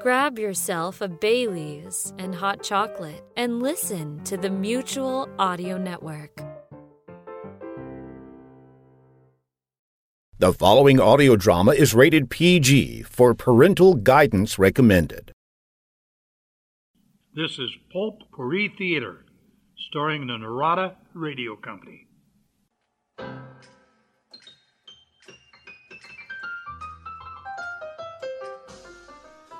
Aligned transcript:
Grab 0.00 0.38
yourself 0.38 1.00
a 1.00 1.08
Bailey's 1.08 2.14
and 2.20 2.32
hot 2.32 2.62
chocolate 2.62 3.24
and 3.36 3.60
listen 3.60 4.22
to 4.22 4.36
the 4.36 4.48
Mutual 4.48 5.28
Audio 5.40 5.76
Network. 5.76 6.40
The 10.38 10.52
following 10.52 11.00
audio 11.00 11.34
drama 11.34 11.72
is 11.72 11.94
rated 11.94 12.30
PG 12.30 13.02
for 13.02 13.34
parental 13.34 13.94
guidance 13.94 14.56
recommended. 14.56 15.32
This 17.34 17.58
is 17.58 17.70
Pulp 17.92 18.20
Pourri 18.32 18.72
Theater, 18.78 19.24
starring 19.88 20.28
the 20.28 20.38
Narada 20.38 20.96
Radio 21.12 21.56
Company. 21.56 22.07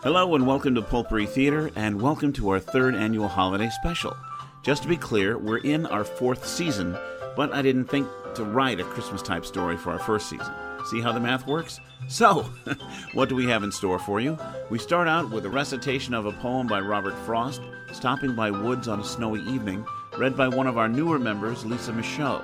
Hello 0.09 0.35
and 0.35 0.47
welcome 0.47 0.75
to 0.75 0.81
Pulp 0.81 1.11
Pourri 1.11 1.27
Theater, 1.27 1.71
and 1.77 2.01
welcome 2.01 2.33
to 2.33 2.49
our 2.49 2.59
third 2.59 2.95
annual 2.95 3.29
holiday 3.29 3.69
special. 3.69 4.17
Just 4.63 4.81
to 4.83 4.89
be 4.89 4.97
clear, 4.97 5.37
we're 5.37 5.59
in 5.59 5.85
our 5.85 6.03
fourth 6.03 6.47
season, 6.47 6.97
but 7.37 7.53
I 7.53 7.61
didn't 7.61 7.91
think 7.91 8.09
to 8.35 8.43
write 8.43 8.81
a 8.81 8.85
Christmas 8.85 9.21
type 9.21 9.45
story 9.45 9.77
for 9.77 9.91
our 9.91 9.99
first 9.99 10.31
season. 10.31 10.51
See 10.87 11.03
how 11.03 11.13
the 11.13 11.21
math 11.21 11.47
works? 11.47 11.79
So, 12.09 12.45
what 13.13 13.29
do 13.29 13.35
we 13.35 13.45
have 13.49 13.63
in 13.63 13.71
store 13.71 13.99
for 13.99 14.19
you? 14.19 14.39
We 14.71 14.79
start 14.79 15.09
out 15.09 15.29
with 15.31 15.45
a 15.45 15.51
recitation 15.51 16.15
of 16.15 16.25
a 16.25 16.33
poem 16.33 16.67
by 16.67 16.81
Robert 16.81 17.15
Frost, 17.27 17.61
Stopping 17.93 18.35
by 18.35 18.51
Woods 18.51 18.89
on 18.89 19.01
a 19.01 19.05
Snowy 19.05 19.43
Evening, 19.43 19.85
read 20.17 20.39
by 20.39 20.49
one 20.49 20.67
of 20.67 20.79
our 20.79 20.89
newer 20.89 21.19
members, 21.19 21.67
Lisa 21.67 21.93
Michaud. 21.93 22.43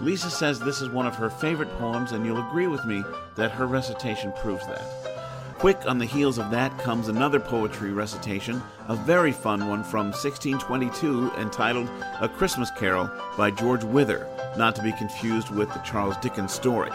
Lisa 0.00 0.30
says 0.30 0.58
this 0.58 0.80
is 0.80 0.88
one 0.88 1.06
of 1.06 1.14
her 1.16 1.28
favorite 1.28 1.70
poems, 1.76 2.12
and 2.12 2.24
you'll 2.24 2.48
agree 2.48 2.68
with 2.68 2.86
me 2.86 3.04
that 3.34 3.50
her 3.50 3.66
recitation 3.66 4.32
proves 4.40 4.66
that. 4.66 5.15
Quick 5.58 5.86
on 5.86 5.96
the 5.96 6.04
heels 6.04 6.36
of 6.36 6.50
that 6.50 6.76
comes 6.78 7.08
another 7.08 7.40
poetry 7.40 7.90
recitation, 7.90 8.62
a 8.88 8.94
very 8.94 9.32
fun 9.32 9.66
one 9.66 9.82
from 9.82 10.08
1622 10.08 11.32
entitled 11.38 11.88
A 12.20 12.28
Christmas 12.28 12.70
Carol 12.72 13.10
by 13.38 13.50
George 13.50 13.82
Wither, 13.82 14.28
not 14.58 14.76
to 14.76 14.82
be 14.82 14.92
confused 14.92 15.50
with 15.50 15.72
the 15.72 15.78
Charles 15.78 16.18
Dickens 16.18 16.52
story. 16.52 16.90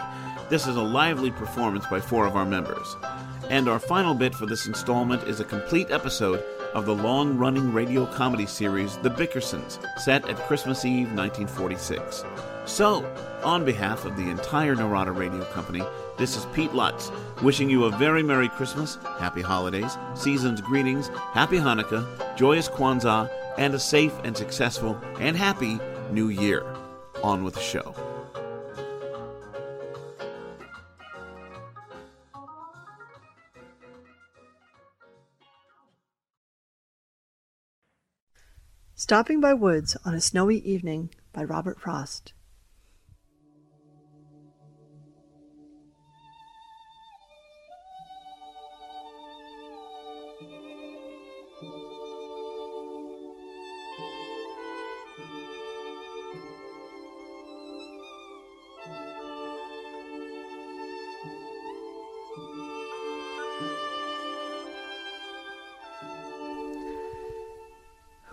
This 0.48 0.68
is 0.68 0.76
a 0.76 0.82
lively 0.82 1.32
performance 1.32 1.86
by 1.86 2.00
four 2.00 2.24
of 2.24 2.36
our 2.36 2.46
members. 2.46 2.96
And 3.50 3.68
our 3.68 3.80
final 3.80 4.14
bit 4.14 4.32
for 4.32 4.46
this 4.46 4.66
installment 4.66 5.24
is 5.24 5.40
a 5.40 5.44
complete 5.44 5.90
episode 5.90 6.44
of 6.72 6.86
the 6.86 6.94
long 6.94 7.36
running 7.36 7.72
radio 7.72 8.06
comedy 8.06 8.46
series 8.46 8.96
The 8.98 9.10
Bickersons, 9.10 9.84
set 9.98 10.28
at 10.28 10.36
Christmas 10.46 10.84
Eve 10.84 11.12
1946. 11.12 12.24
So, 12.64 13.04
on 13.42 13.64
behalf 13.64 14.04
of 14.04 14.16
the 14.16 14.30
entire 14.30 14.76
Narada 14.76 15.10
Radio 15.10 15.44
Company, 15.46 15.82
this 16.22 16.36
is 16.36 16.46
Pete 16.54 16.72
Lutz, 16.72 17.10
wishing 17.42 17.68
you 17.68 17.86
a 17.86 17.90
very 17.90 18.22
Merry 18.22 18.48
Christmas, 18.48 18.96
Happy 19.18 19.42
Holidays, 19.42 19.98
Season's 20.14 20.60
Greetings, 20.60 21.08
Happy 21.32 21.56
Hanukkah, 21.56 22.06
Joyous 22.36 22.68
Kwanzaa, 22.68 23.28
and 23.58 23.74
a 23.74 23.78
safe 23.80 24.12
and 24.22 24.36
successful 24.36 24.96
and 25.18 25.36
happy 25.36 25.80
New 26.12 26.28
Year. 26.28 26.64
On 27.24 27.42
with 27.42 27.54
the 27.54 27.60
show. 27.60 27.92
Stopping 38.94 39.40
by 39.40 39.54
Woods 39.54 39.96
on 40.04 40.14
a 40.14 40.20
Snowy 40.20 40.58
Evening 40.58 41.10
by 41.32 41.42
Robert 41.42 41.80
Frost. 41.80 42.32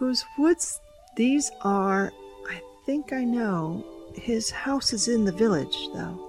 Whose 0.10 0.26
woods 0.40 0.82
these 1.18 1.52
are, 1.62 2.12
I 2.50 2.60
think 2.84 3.14
I 3.14 3.24
know. 3.24 3.86
His 4.16 4.50
house 4.50 4.92
is 4.92 5.08
in 5.08 5.24
the 5.24 5.32
village, 5.32 5.78
though. 5.94 6.28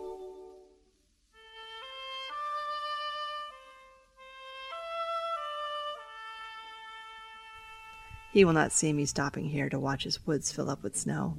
He 8.34 8.44
will 8.44 8.52
not 8.52 8.70
see 8.70 8.92
me 8.92 9.06
stopping 9.06 9.46
here 9.46 9.70
to 9.70 9.78
watch 9.78 10.04
his 10.04 10.26
woods 10.26 10.52
fill 10.52 10.68
up 10.68 10.82
with 10.82 10.94
snow. 10.94 11.38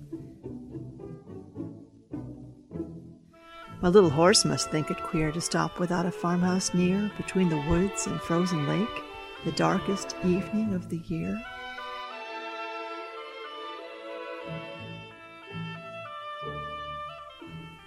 My 3.84 3.90
little 3.90 4.09
horse 4.09 4.46
must 4.46 4.72
think 4.72 4.90
it 4.90 4.97
queer 5.03 5.31
to 5.31 5.41
stop 5.41 5.78
without 5.78 6.08
a 6.08 6.12
farmhouse 6.12 6.73
near, 6.73 7.12
between 7.18 7.50
the 7.50 7.63
woods 7.69 8.08
and 8.08 8.19
frozen 8.19 8.68
lake, 8.68 9.03
the 9.46 9.52
darkest 9.52 10.16
evening 10.23 10.73
of 10.73 10.90
the 10.90 11.03
year. 11.06 11.40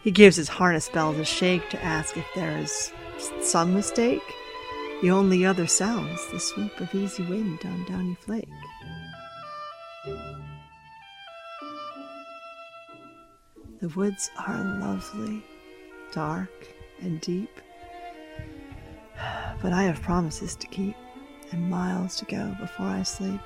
He 0.05 0.11
gives 0.11 0.37
his 0.37 0.49
harness 0.49 0.91
bells 0.91 1.19
a 1.19 1.25
shake 1.25 1.71
to 1.71 1.83
ask 1.83 2.19
if 2.19 2.27
there 2.35 2.59
is 2.59 2.93
some 3.41 3.73
mistake. 3.73 4.23
The 5.01 5.11
only 5.11 5.47
other 5.47 5.67
sounds 5.67 6.31
the 6.31 6.39
sweep 6.39 6.79
of 6.79 6.95
easy 6.95 7.23
wind 7.23 7.61
on 7.65 7.87
Downy 7.87 8.15
Flake. 8.21 8.49
The 13.81 13.89
woods 13.97 14.31
are 14.47 14.63
lovely, 14.79 15.43
dark 16.13 16.69
and 17.01 17.19
deep, 17.23 17.61
but 19.63 19.73
I 19.73 19.85
have 19.85 20.03
promises 20.03 20.55
to 20.57 20.67
keep 20.67 20.97
and 21.51 21.71
miles 21.71 22.17
to 22.17 22.27
go 22.27 22.55
before 22.61 22.87
I 22.87 23.05
sleep. 23.05 23.41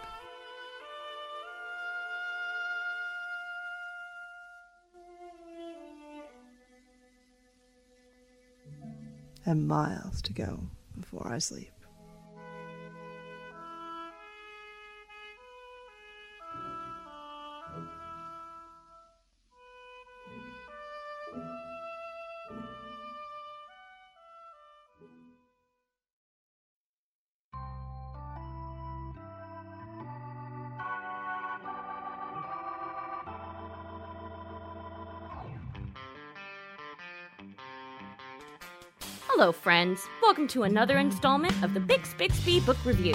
And 9.49 9.67
miles 9.67 10.21
to 10.21 10.33
go 10.35 10.61
before 11.01 11.27
I 11.33 11.39
sleep. 11.39 11.71
Hello, 39.39 39.53
friends. 39.53 40.05
Welcome 40.21 40.49
to 40.49 40.65
another 40.65 40.99
installment 40.99 41.63
of 41.63 41.73
the 41.73 41.79
Bix 41.79 42.19
Bixby 42.19 42.59
Book 42.59 42.77
Review. 42.85 43.15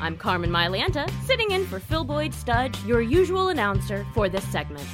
I'm 0.00 0.16
Carmen 0.16 0.50
Mylanta, 0.50 1.08
sitting 1.24 1.52
in 1.52 1.64
for 1.64 1.78
Phil 1.78 2.02
Boyd 2.02 2.32
Studge, 2.32 2.84
your 2.84 3.00
usual 3.00 3.50
announcer 3.50 4.04
for 4.12 4.28
this 4.28 4.42
segment. 4.48 4.84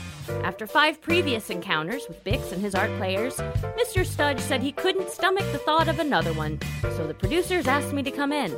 After 0.45 0.67
five 0.67 1.01
previous 1.01 1.49
encounters 1.49 2.03
with 2.09 2.23
Bix 2.25 2.53
and 2.53 2.61
his 2.61 2.75
art 2.75 2.91
players, 2.99 3.37
Mr. 3.37 4.05
Studge 4.05 4.39
said 4.41 4.61
he 4.61 4.71
couldn't 4.71 5.09
stomach 5.09 5.51
the 5.51 5.59
thought 5.59 5.89
of 5.89 5.99
another 5.99 6.35
one, 6.35 6.61
so 6.83 7.07
the 7.07 7.15
producers 7.15 7.67
asked 7.67 7.95
me 7.95 8.03
to 8.03 8.11
come 8.11 8.31
in. 8.31 8.55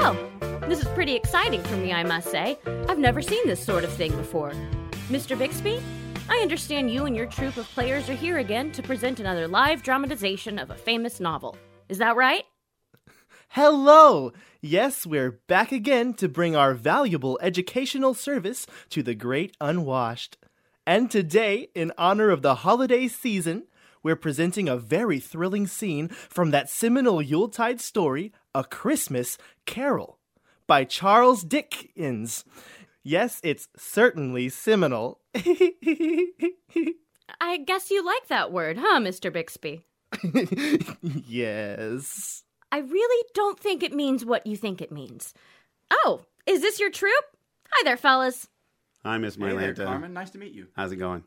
Well, 0.00 0.16
this 0.62 0.80
is 0.80 0.88
pretty 0.94 1.14
exciting 1.14 1.62
for 1.62 1.76
me, 1.76 1.92
I 1.92 2.02
must 2.02 2.28
say. 2.28 2.58
I've 2.88 2.98
never 2.98 3.22
seen 3.22 3.46
this 3.46 3.64
sort 3.64 3.84
of 3.84 3.92
thing 3.92 4.10
before. 4.16 4.52
Mr. 5.10 5.38
Bixby, 5.38 5.80
I 6.28 6.38
understand 6.38 6.90
you 6.90 7.06
and 7.06 7.14
your 7.14 7.26
troupe 7.26 7.56
of 7.56 7.66
players 7.66 8.10
are 8.10 8.14
here 8.14 8.38
again 8.38 8.72
to 8.72 8.82
present 8.82 9.20
another 9.20 9.46
live 9.46 9.84
dramatization 9.84 10.58
of 10.58 10.70
a 10.70 10.74
famous 10.74 11.20
novel. 11.20 11.56
Is 11.88 11.98
that 11.98 12.16
right? 12.16 12.42
Hello! 13.50 14.32
Yes, 14.60 15.06
we're 15.06 15.40
back 15.46 15.70
again 15.70 16.14
to 16.14 16.28
bring 16.28 16.56
our 16.56 16.74
valuable 16.74 17.38
educational 17.40 18.12
service 18.12 18.66
to 18.90 19.04
the 19.04 19.14
great 19.14 19.56
unwashed. 19.60 20.36
And 20.84 21.08
today, 21.10 21.68
in 21.76 21.92
honor 21.96 22.30
of 22.30 22.42
the 22.42 22.56
holiday 22.56 23.06
season, 23.06 23.68
we're 24.02 24.16
presenting 24.16 24.68
a 24.68 24.76
very 24.76 25.20
thrilling 25.20 25.68
scene 25.68 26.08
from 26.08 26.50
that 26.50 26.68
seminal 26.68 27.22
Yuletide 27.22 27.80
story, 27.80 28.32
A 28.52 28.64
Christmas 28.64 29.38
Carol, 29.64 30.18
by 30.66 30.82
Charles 30.82 31.44
Dickens. 31.44 32.44
Yes, 33.08 33.40
it's 33.44 33.68
certainly 33.76 34.48
seminal. 34.48 35.20
I 37.40 37.56
guess 37.64 37.88
you 37.88 38.04
like 38.04 38.26
that 38.26 38.50
word, 38.50 38.78
huh, 38.80 38.98
Mr. 38.98 39.32
Bixby? 39.32 39.84
yes. 41.28 42.42
I 42.72 42.78
really 42.78 43.24
don't 43.32 43.60
think 43.60 43.84
it 43.84 43.92
means 43.92 44.24
what 44.24 44.44
you 44.44 44.56
think 44.56 44.82
it 44.82 44.90
means. 44.90 45.34
Oh, 45.88 46.22
is 46.46 46.62
this 46.62 46.80
your 46.80 46.90
troop? 46.90 47.24
Hi 47.70 47.84
there, 47.84 47.96
fellas. 47.96 48.48
Hi, 49.04 49.18
Miss 49.18 49.36
Hey 49.36 49.56
there, 49.56 49.72
Carmen. 49.72 50.12
Nice 50.12 50.30
to 50.30 50.38
meet 50.38 50.52
you. 50.52 50.66
How's 50.74 50.90
it 50.90 50.96
going? 50.96 51.22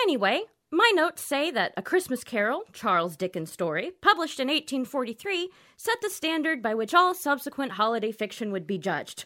Anyway, 0.00 0.44
my 0.70 0.92
notes 0.94 1.22
say 1.22 1.50
that 1.50 1.72
A 1.76 1.82
Christmas 1.82 2.22
Carol, 2.24 2.64
Charles 2.72 3.16
Dickens' 3.16 3.50
story, 3.50 3.92
published 4.00 4.38
in 4.38 4.48
1843, 4.48 5.50
set 5.76 5.96
the 6.00 6.10
standard 6.10 6.62
by 6.62 6.74
which 6.74 6.94
all 6.94 7.14
subsequent 7.14 7.72
holiday 7.72 8.12
fiction 8.12 8.52
would 8.52 8.66
be 8.66 8.78
judged. 8.78 9.24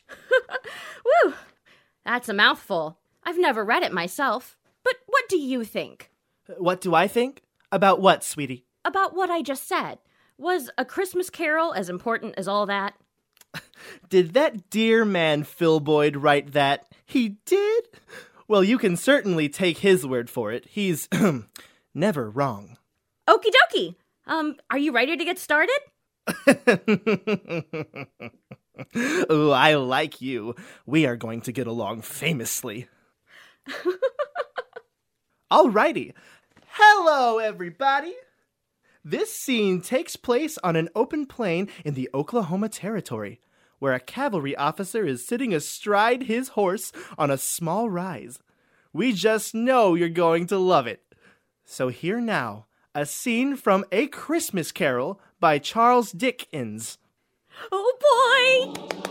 Woo! 1.24 1.34
That's 2.04 2.28
a 2.28 2.34
mouthful. 2.34 2.98
I've 3.22 3.38
never 3.38 3.64
read 3.64 3.82
it 3.82 3.92
myself. 3.92 4.56
But 4.82 4.96
what 5.06 5.28
do 5.28 5.38
you 5.38 5.64
think? 5.64 6.10
Uh, 6.48 6.54
what 6.58 6.80
do 6.80 6.94
I 6.94 7.08
think? 7.08 7.42
About 7.72 8.00
what, 8.00 8.22
sweetie? 8.22 8.64
About 8.84 9.14
what 9.14 9.30
I 9.30 9.42
just 9.42 9.66
said. 9.66 9.98
Was 10.38 10.70
A 10.78 10.84
Christmas 10.84 11.30
Carol 11.30 11.72
as 11.72 11.88
important 11.88 12.34
as 12.36 12.48
all 12.48 12.66
that? 12.66 12.94
Did 14.08 14.34
that 14.34 14.70
dear 14.70 15.04
man 15.04 15.44
Phil 15.44 15.80
Boyd 15.80 16.16
write 16.16 16.52
that? 16.52 16.86
He 17.06 17.36
did? 17.44 17.88
Well, 18.46 18.62
you 18.62 18.78
can 18.78 18.96
certainly 18.96 19.48
take 19.48 19.78
his 19.78 20.06
word 20.06 20.28
for 20.28 20.52
it. 20.52 20.66
He's 20.66 21.08
never 21.94 22.30
wrong. 22.30 22.76
Okie 23.28 23.50
dokie. 23.50 23.94
Um, 24.26 24.56
are 24.70 24.78
you 24.78 24.92
ready 24.92 25.16
to 25.16 25.24
get 25.24 25.38
started? 25.38 25.78
Ooh, 29.30 29.50
I 29.50 29.74
like 29.74 30.20
you. 30.20 30.54
We 30.86 31.06
are 31.06 31.16
going 31.16 31.40
to 31.42 31.52
get 31.52 31.66
along 31.66 32.02
famously. 32.02 32.88
Alrighty. 35.52 36.12
Hello, 36.66 37.38
everybody. 37.38 38.14
This 39.04 39.32
scene 39.32 39.80
takes 39.80 40.16
place 40.16 40.58
on 40.64 40.76
an 40.76 40.88
open 40.94 41.26
plain 41.26 41.68
in 41.84 41.94
the 41.94 42.08
Oklahoma 42.14 42.68
Territory, 42.68 43.40
where 43.78 43.92
a 43.92 44.00
cavalry 44.00 44.56
officer 44.56 45.06
is 45.06 45.26
sitting 45.26 45.54
astride 45.54 46.24
his 46.24 46.48
horse 46.48 46.92
on 47.18 47.30
a 47.30 47.38
small 47.38 47.90
rise. 47.90 48.38
We 48.92 49.12
just 49.12 49.54
know 49.54 49.94
you're 49.94 50.08
going 50.08 50.46
to 50.46 50.58
love 50.58 50.86
it. 50.86 51.02
So, 51.64 51.88
here 51.88 52.20
now, 52.20 52.66
a 52.94 53.06
scene 53.06 53.56
from 53.56 53.84
A 53.90 54.06
Christmas 54.06 54.70
Carol 54.70 55.20
by 55.40 55.58
Charles 55.58 56.12
Dickens. 56.12 56.98
Oh 57.72 57.96
boy! 58.00 59.04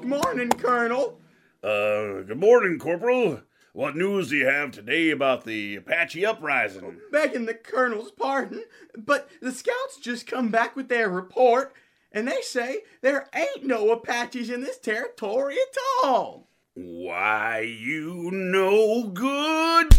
Good 0.00 0.08
morning, 0.08 0.50
Colonel. 0.50 1.18
Uh, 1.60 2.22
good 2.22 2.38
morning, 2.38 2.78
Corporal. 2.78 3.40
What 3.72 3.96
news 3.96 4.28
do 4.28 4.36
you 4.36 4.46
have 4.46 4.70
today 4.70 5.10
about 5.10 5.44
the 5.44 5.74
Apache 5.74 6.24
uprising? 6.24 7.00
Begging 7.10 7.46
the 7.46 7.54
Colonel's 7.54 8.12
pardon, 8.12 8.62
but 8.96 9.28
the 9.42 9.50
scouts 9.50 9.98
just 10.00 10.28
come 10.28 10.50
back 10.50 10.76
with 10.76 10.88
their 10.88 11.08
report, 11.08 11.72
and 12.12 12.28
they 12.28 12.42
say 12.42 12.82
there 13.00 13.28
ain't 13.34 13.64
no 13.64 13.90
Apaches 13.90 14.50
in 14.50 14.60
this 14.60 14.78
territory 14.78 15.54
at 15.54 15.76
all. 16.04 16.48
Why, 16.74 17.60
you 17.60 18.30
no 18.32 19.08
good. 19.08 19.96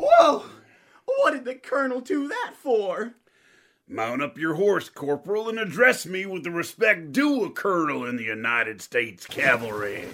Whoa! 0.00 0.44
What 1.04 1.30
did 1.30 1.44
the 1.44 1.54
Colonel 1.54 2.00
do 2.00 2.26
that 2.26 2.54
for? 2.60 3.14
Mount 3.88 4.22
up 4.22 4.38
your 4.38 4.54
horse, 4.54 4.88
Corporal, 4.88 5.48
and 5.48 5.58
address 5.58 6.06
me 6.06 6.24
with 6.24 6.44
the 6.44 6.50
respect 6.50 7.12
due 7.12 7.44
a 7.44 7.50
colonel 7.50 8.06
in 8.06 8.16
the 8.16 8.24
United 8.24 8.80
States 8.80 9.26
Cavalry. 9.26 10.08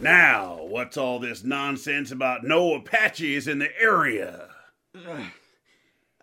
Now, 0.00 0.62
what's 0.62 0.96
all 0.96 1.18
this 1.18 1.44
nonsense 1.44 2.10
about 2.10 2.44
no 2.44 2.74
Apaches 2.74 3.48
in 3.48 3.58
the 3.58 3.70
area? 3.80 4.48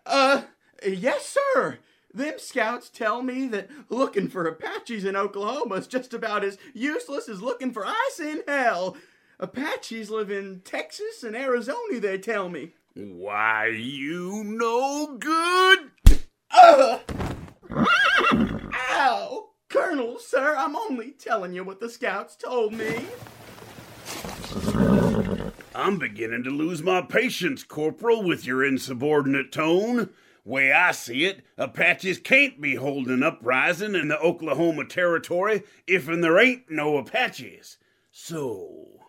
Uh, 0.06 0.42
yes, 0.86 1.36
sir. 1.54 1.78
Them 2.14 2.34
scouts 2.38 2.88
tell 2.88 3.22
me 3.22 3.46
that 3.48 3.70
looking 3.88 4.28
for 4.28 4.46
Apaches 4.46 5.04
in 5.04 5.16
Oklahoma 5.16 5.76
is 5.76 5.86
just 5.86 6.12
about 6.12 6.44
as 6.44 6.58
useless 6.74 7.28
as 7.28 7.42
looking 7.42 7.72
for 7.72 7.86
ice 7.86 8.20
in 8.20 8.42
hell. 8.46 8.96
Apaches 9.38 10.10
live 10.10 10.30
in 10.30 10.60
Texas 10.64 11.22
and 11.22 11.34
Arizona, 11.34 12.00
they 12.00 12.18
tell 12.18 12.48
me. 12.48 12.74
Why, 12.94 13.68
you 13.68 14.44
no 14.44 15.16
good. 15.16 15.92
Ugh! 16.50 17.00
Ow! 17.70 19.48
Colonel, 19.70 20.18
sir, 20.18 20.54
I'm 20.58 20.76
only 20.76 21.12
telling 21.12 21.54
you 21.54 21.64
what 21.64 21.80
the 21.80 21.88
scouts 21.88 22.36
told 22.36 22.74
me. 22.74 23.06
I'm 25.74 25.98
beginning 25.98 26.44
to 26.44 26.50
lose 26.50 26.82
my 26.82 27.00
patience, 27.00 27.64
Corporal, 27.64 28.22
with 28.22 28.44
your 28.44 28.62
insubordinate 28.62 29.52
tone. 29.52 30.10
Way 30.44 30.70
I 30.70 30.92
see 30.92 31.24
it, 31.24 31.46
Apaches 31.56 32.18
can't 32.18 32.60
be 32.60 32.74
holding 32.74 33.22
uprising 33.22 33.94
in 33.94 34.08
the 34.08 34.18
Oklahoma 34.18 34.84
Territory 34.84 35.62
if 35.86 36.08
and 36.08 36.22
there 36.22 36.38
ain't 36.38 36.70
no 36.70 36.98
Apaches. 36.98 37.78
So, 38.10 39.00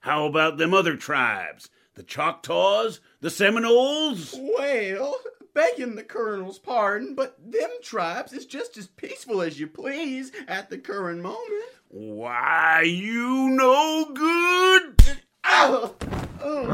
how 0.00 0.26
about 0.26 0.58
them 0.58 0.72
other 0.72 0.96
tribes? 0.96 1.68
The 1.96 2.02
Choctaws? 2.02 3.00
The 3.20 3.30
Seminoles? 3.30 4.38
Well, 4.38 5.16
begging 5.54 5.96
the 5.96 6.04
colonel's 6.04 6.58
pardon, 6.58 7.14
but 7.14 7.38
them 7.42 7.70
tribes 7.82 8.34
is 8.34 8.44
just 8.44 8.76
as 8.76 8.86
peaceful 8.86 9.40
as 9.40 9.58
you 9.58 9.66
please 9.66 10.30
at 10.46 10.68
the 10.68 10.76
current 10.76 11.22
moment. 11.22 11.64
Why, 11.88 12.82
you 12.82 13.48
no 13.50 14.10
good. 14.14 15.02
Ow! 15.44 15.94
Oh. 16.38 16.66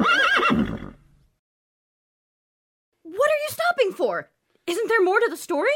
What 3.04 3.30
are 3.30 3.42
you 3.42 3.48
stopping 3.48 3.92
for? 3.92 4.28
Isn't 4.66 4.88
there 4.88 5.04
more 5.04 5.20
to 5.20 5.28
the 5.30 5.36
story? 5.36 5.70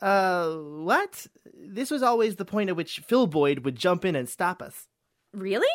Uh, 0.00 0.50
what? 0.50 1.26
This 1.54 1.90
was 1.90 2.02
always 2.02 2.36
the 2.36 2.44
point 2.44 2.68
at 2.68 2.76
which 2.76 3.00
Phil 3.00 3.26
Boyd 3.26 3.64
would 3.64 3.74
jump 3.76 4.04
in 4.04 4.14
and 4.14 4.28
stop 4.28 4.60
us. 4.60 4.86
Really? 5.32 5.66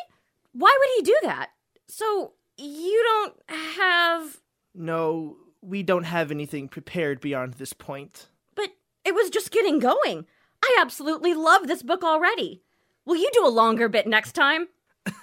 Why 0.53 0.77
would 0.79 0.89
he 0.97 1.11
do 1.11 1.17
that? 1.23 1.49
So, 1.87 2.33
you 2.57 3.03
don't 3.03 3.33
have. 3.77 4.41
No, 4.73 5.37
we 5.61 5.83
don't 5.83 6.03
have 6.03 6.31
anything 6.31 6.67
prepared 6.67 7.21
beyond 7.21 7.55
this 7.55 7.73
point. 7.73 8.27
But 8.55 8.69
it 9.05 9.15
was 9.15 9.29
just 9.29 9.51
getting 9.51 9.79
going. 9.79 10.25
I 10.63 10.77
absolutely 10.79 11.33
love 11.33 11.67
this 11.67 11.83
book 11.83 12.03
already. 12.03 12.63
Will 13.05 13.15
you 13.15 13.29
do 13.33 13.45
a 13.45 13.49
longer 13.49 13.87
bit 13.87 14.07
next 14.07 14.33
time? 14.33 14.67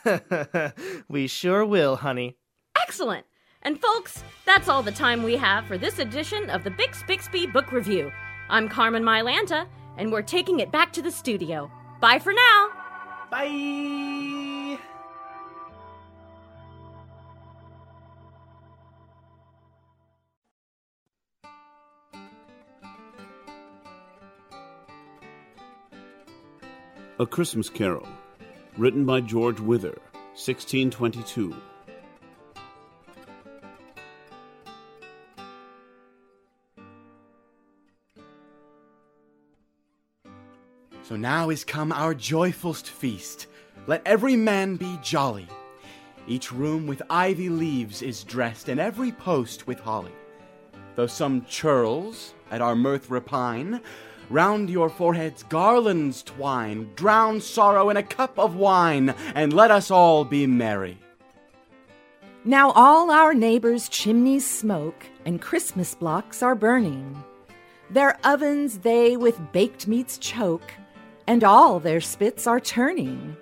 we 1.09 1.27
sure 1.27 1.65
will, 1.65 1.97
honey. 1.97 2.37
Excellent. 2.81 3.27
And 3.63 3.81
folks, 3.81 4.23
that's 4.47 4.69
all 4.69 4.83
the 4.83 4.93
time 4.93 5.23
we 5.23 5.37
have 5.37 5.67
for 5.67 5.79
this 5.79 5.99
edition 5.99 6.51
of 6.51 6.65
the 6.65 6.71
Bix 6.71 7.07
Bixby 7.07 7.47
Book 7.47 7.73
Review. 7.73 8.13
I'm 8.49 8.69
Carmen 8.69 9.03
Mylanta, 9.03 9.67
and 9.97 10.13
we're 10.13 10.23
taking 10.23 10.61
it 10.61 10.71
back 10.71 10.93
to 10.95 11.03
the 11.03 11.11
studio. 11.11 11.71
Bye 12.01 12.19
for 12.19 12.33
now. 12.33 12.69
Bye. 13.31 14.44
A 27.25 27.27
Christmas 27.27 27.71
Carol, 27.71 28.07
written 28.77 29.07
by 29.07 29.23
George 29.23 29.59
Wither, 29.59 29.97
1622. 30.35 31.57
So 41.03 41.17
now 41.17 41.49
is 41.49 41.65
come 41.65 41.93
our 41.93 42.13
joyfulst 42.13 42.91
feast. 42.91 43.47
Let 43.87 44.03
every 44.05 44.37
man 44.37 44.77
be 44.77 44.99
jolly. 45.03 45.49
Each 46.29 46.53
room 46.53 46.87
with 46.87 47.01
ivy 47.09 47.49
leaves 47.49 48.03
is 48.03 48.23
dressed, 48.23 48.69
and 48.69 48.79
every 48.79 49.13
post 49.13 49.67
with 49.67 49.81
holly. 49.81 50.13
Though 50.95 51.07
some 51.07 51.47
churls 51.47 52.35
at 52.51 52.61
our 52.61 52.77
mirth 52.77 53.09
repine, 53.09 53.81
round 54.31 54.71
your 54.71 54.89
foreheads 54.89 55.43
garlands 55.45 56.23
twine, 56.23 56.91
drown 56.95 57.41
sorrow 57.41 57.91
in 57.91 57.97
a 57.97 58.03
cup 58.03 58.39
of 58.39 58.57
wine, 58.57 59.15
and 59.35 59.53
let 59.53 59.71
us 59.71 59.91
all 59.91 60.25
be 60.25 60.47
merry. 60.47 60.99
Now 62.45 62.73
all 62.73 63.11
our 63.11 63.33
neighbors' 63.33 63.89
chimneys 63.89 64.47
smoke, 64.47 65.07
and 65.25 65.41
Christmas 65.41 65.95
blocks 65.95 66.43
are 66.43 66.55
burning. 66.55 67.23
Their 67.91 68.19
ovens 68.25 68.79
they 68.79 69.17
with 69.17 69.53
baked 69.53 69.89
meats 69.89 70.19
choke, 70.19 70.73
and 71.27 71.43
all 71.43 71.81
their 71.81 72.01
spits 72.01 72.47
are 72.47 72.61
turning. 72.61 73.37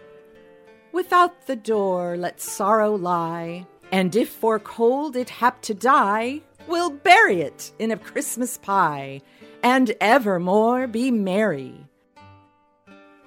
Without 0.93 1.47
the 1.47 1.57
door 1.57 2.17
let 2.17 2.41
sorrow 2.41 2.95
lie, 2.95 3.67
and 3.91 4.15
if 4.15 4.29
for 4.29 4.59
cold 4.59 5.17
it 5.17 5.31
hap 5.31 5.63
to 5.63 5.75
die, 5.75 6.41
we'll 6.69 6.91
bury 6.91 7.41
it 7.41 7.73
in 7.79 7.91
a 7.91 7.97
Christmas 7.97 8.59
pie, 8.59 9.21
and 9.63 9.95
evermore 10.01 10.87
be 10.87 11.11
merry. 11.11 11.87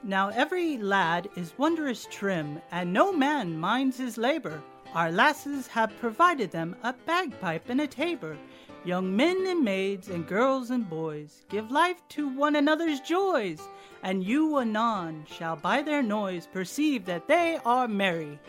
Now 0.03 0.29
every 0.29 0.77
lad 0.77 1.29
is 1.35 1.57
wondrous 1.57 2.07
trim, 2.11 2.61
and 2.71 2.93
no 2.93 3.11
man 3.11 3.57
minds 3.57 3.97
his 3.97 4.17
labor. 4.17 4.61
Our 4.93 5.11
lasses 5.11 5.67
have 5.67 5.97
provided 5.99 6.51
them 6.51 6.75
a 6.83 6.93
bagpipe 6.93 7.69
and 7.69 7.81
a 7.81 7.87
tabor. 7.87 8.37
Young 8.83 9.15
men 9.15 9.45
and 9.47 9.63
maids, 9.63 10.09
and 10.09 10.27
girls 10.27 10.69
and 10.69 10.87
boys, 10.87 11.43
give 11.49 11.71
life 11.71 12.01
to 12.09 12.27
one 12.27 12.55
another's 12.55 12.99
joys, 12.99 13.59
and 14.03 14.23
you 14.23 14.59
anon 14.59 15.25
shall 15.27 15.55
by 15.55 15.81
their 15.81 16.03
noise 16.03 16.47
perceive 16.53 17.05
that 17.05 17.27
they 17.27 17.57
are 17.65 17.87
merry. 17.87 18.39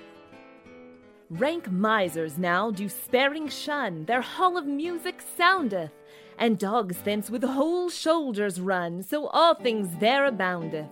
Rank 1.30 1.72
misers 1.72 2.36
now 2.36 2.70
do 2.70 2.88
sparing 2.88 3.48
shun, 3.48 4.04
their 4.04 4.20
hall 4.20 4.58
of 4.58 4.66
music 4.66 5.22
soundeth, 5.36 5.90
and 6.38 6.58
dogs 6.58 6.98
thence 6.98 7.30
with 7.30 7.42
whole 7.42 7.88
shoulders 7.88 8.60
run, 8.60 9.02
so 9.02 9.26
all 9.28 9.54
things 9.54 9.88
there 10.00 10.24
aboundeth. 10.26 10.88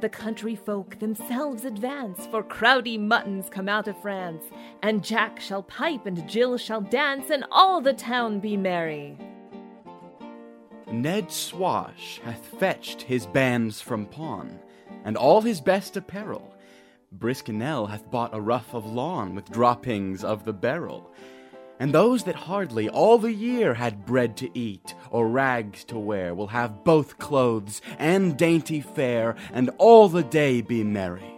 The 0.00 0.08
country 0.08 0.54
folk 0.54 0.98
themselves 0.98 1.64
advance, 1.64 2.26
for 2.26 2.42
crowdy 2.42 2.98
muttons 2.98 3.48
come 3.48 3.68
out 3.68 3.88
of 3.88 4.00
France, 4.02 4.44
and 4.82 5.04
Jack 5.04 5.40
shall 5.40 5.62
pipe 5.62 6.04
and 6.06 6.28
Jill 6.28 6.58
shall 6.58 6.80
dance, 6.80 7.30
and 7.30 7.44
all 7.50 7.80
the 7.80 7.94
town 7.94 8.40
be 8.40 8.56
merry. 8.56 9.16
Ned 10.92 11.32
Swash 11.32 12.20
hath 12.22 12.44
fetched 12.58 13.02
his 13.02 13.26
bands 13.26 13.80
from 13.80 14.06
pawn, 14.06 14.60
and 15.04 15.16
all 15.16 15.40
his 15.40 15.60
best 15.60 15.96
apparel. 15.96 16.54
Brisk 17.10 17.48
Nell 17.48 17.86
hath 17.86 18.10
bought 18.10 18.34
a 18.34 18.40
ruff 18.40 18.74
of 18.74 18.84
lawn 18.84 19.34
with 19.34 19.50
droppings 19.50 20.24
of 20.24 20.44
the 20.44 20.52
beryl. 20.52 21.10
And 21.80 21.92
those 21.92 22.24
that 22.24 22.36
hardly 22.36 22.88
all 22.88 23.18
the 23.18 23.32
year 23.32 23.74
had 23.74 24.06
bread 24.06 24.36
to 24.38 24.58
eat 24.58 24.94
or 25.10 25.28
rags 25.28 25.84
to 25.84 25.98
wear 25.98 26.34
will 26.34 26.46
have 26.46 26.84
both 26.84 27.18
clothes 27.18 27.82
and 27.98 28.36
dainty 28.36 28.80
fare, 28.80 29.34
and 29.52 29.70
all 29.78 30.08
the 30.08 30.22
day 30.22 30.60
be 30.60 30.84
merry. 30.84 31.34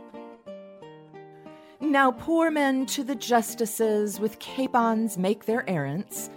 Now 1.80 2.10
poor 2.10 2.50
men 2.50 2.86
to 2.86 3.04
the 3.04 3.14
justices 3.14 4.20
with 4.20 4.38
capons 4.38 5.16
make 5.16 5.46
their 5.46 5.68
errants, 5.68 6.30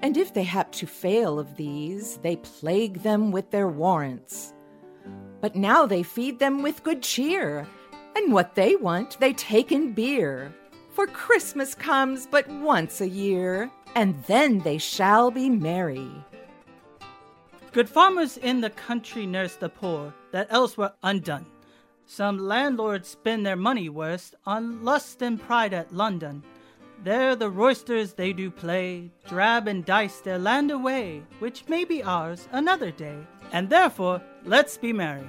and 0.00 0.16
if 0.16 0.34
they 0.34 0.42
hap 0.42 0.72
to 0.72 0.86
fail 0.86 1.38
of 1.38 1.56
these, 1.56 2.18
they 2.18 2.36
plague 2.36 3.02
them 3.02 3.30
with 3.30 3.50
their 3.50 3.68
warrants. 3.68 4.52
But 5.40 5.56
now 5.56 5.86
they 5.86 6.02
feed 6.02 6.38
them 6.38 6.62
with 6.62 6.82
good 6.82 7.02
cheer, 7.02 7.66
and 8.16 8.32
what 8.32 8.54
they 8.54 8.76
want 8.76 9.18
they 9.20 9.32
take 9.32 9.72
in 9.72 9.92
beer. 9.92 10.54
For 10.94 11.08
Christmas 11.08 11.74
comes 11.74 12.24
but 12.24 12.48
once 12.48 13.00
a 13.00 13.08
year, 13.08 13.68
and 13.96 14.14
then 14.28 14.60
they 14.60 14.78
shall 14.78 15.32
be 15.32 15.50
merry. 15.50 16.08
Good 17.72 17.88
farmers 17.88 18.36
in 18.36 18.60
the 18.60 18.70
country 18.70 19.26
nurse 19.26 19.56
the 19.56 19.68
poor, 19.68 20.14
that 20.30 20.46
else 20.50 20.76
were 20.78 20.92
undone. 21.02 21.46
Some 22.06 22.38
landlords 22.38 23.08
spend 23.08 23.44
their 23.44 23.56
money 23.56 23.88
worst 23.88 24.36
on 24.46 24.84
lust 24.84 25.20
and 25.20 25.42
pride 25.42 25.74
at 25.74 25.92
London. 25.92 26.44
There 27.02 27.34
the 27.34 27.50
roysters 27.50 28.12
they 28.12 28.32
do 28.32 28.48
play, 28.48 29.10
drab 29.26 29.66
and 29.66 29.84
dice 29.84 30.20
their 30.20 30.38
land 30.38 30.70
away, 30.70 31.24
which 31.40 31.68
may 31.68 31.84
be 31.84 32.04
ours 32.04 32.46
another 32.52 32.92
day. 32.92 33.18
And 33.50 33.68
therefore, 33.68 34.22
let's 34.44 34.78
be 34.78 34.92
merry. 34.92 35.28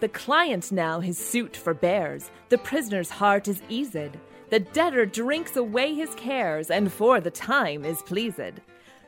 The 0.00 0.08
client 0.08 0.72
now 0.72 1.00
his 1.00 1.18
suit 1.18 1.56
forbears, 1.56 2.30
the 2.50 2.58
prisoner's 2.58 3.08
heart 3.08 3.48
is 3.48 3.62
eased. 3.68 4.16
The 4.50 4.60
debtor 4.60 5.06
drinks 5.06 5.56
away 5.56 5.94
his 5.94 6.14
cares, 6.14 6.70
and 6.70 6.92
for 6.92 7.18
the 7.20 7.30
time 7.30 7.84
is 7.84 8.02
pleased. 8.02 8.60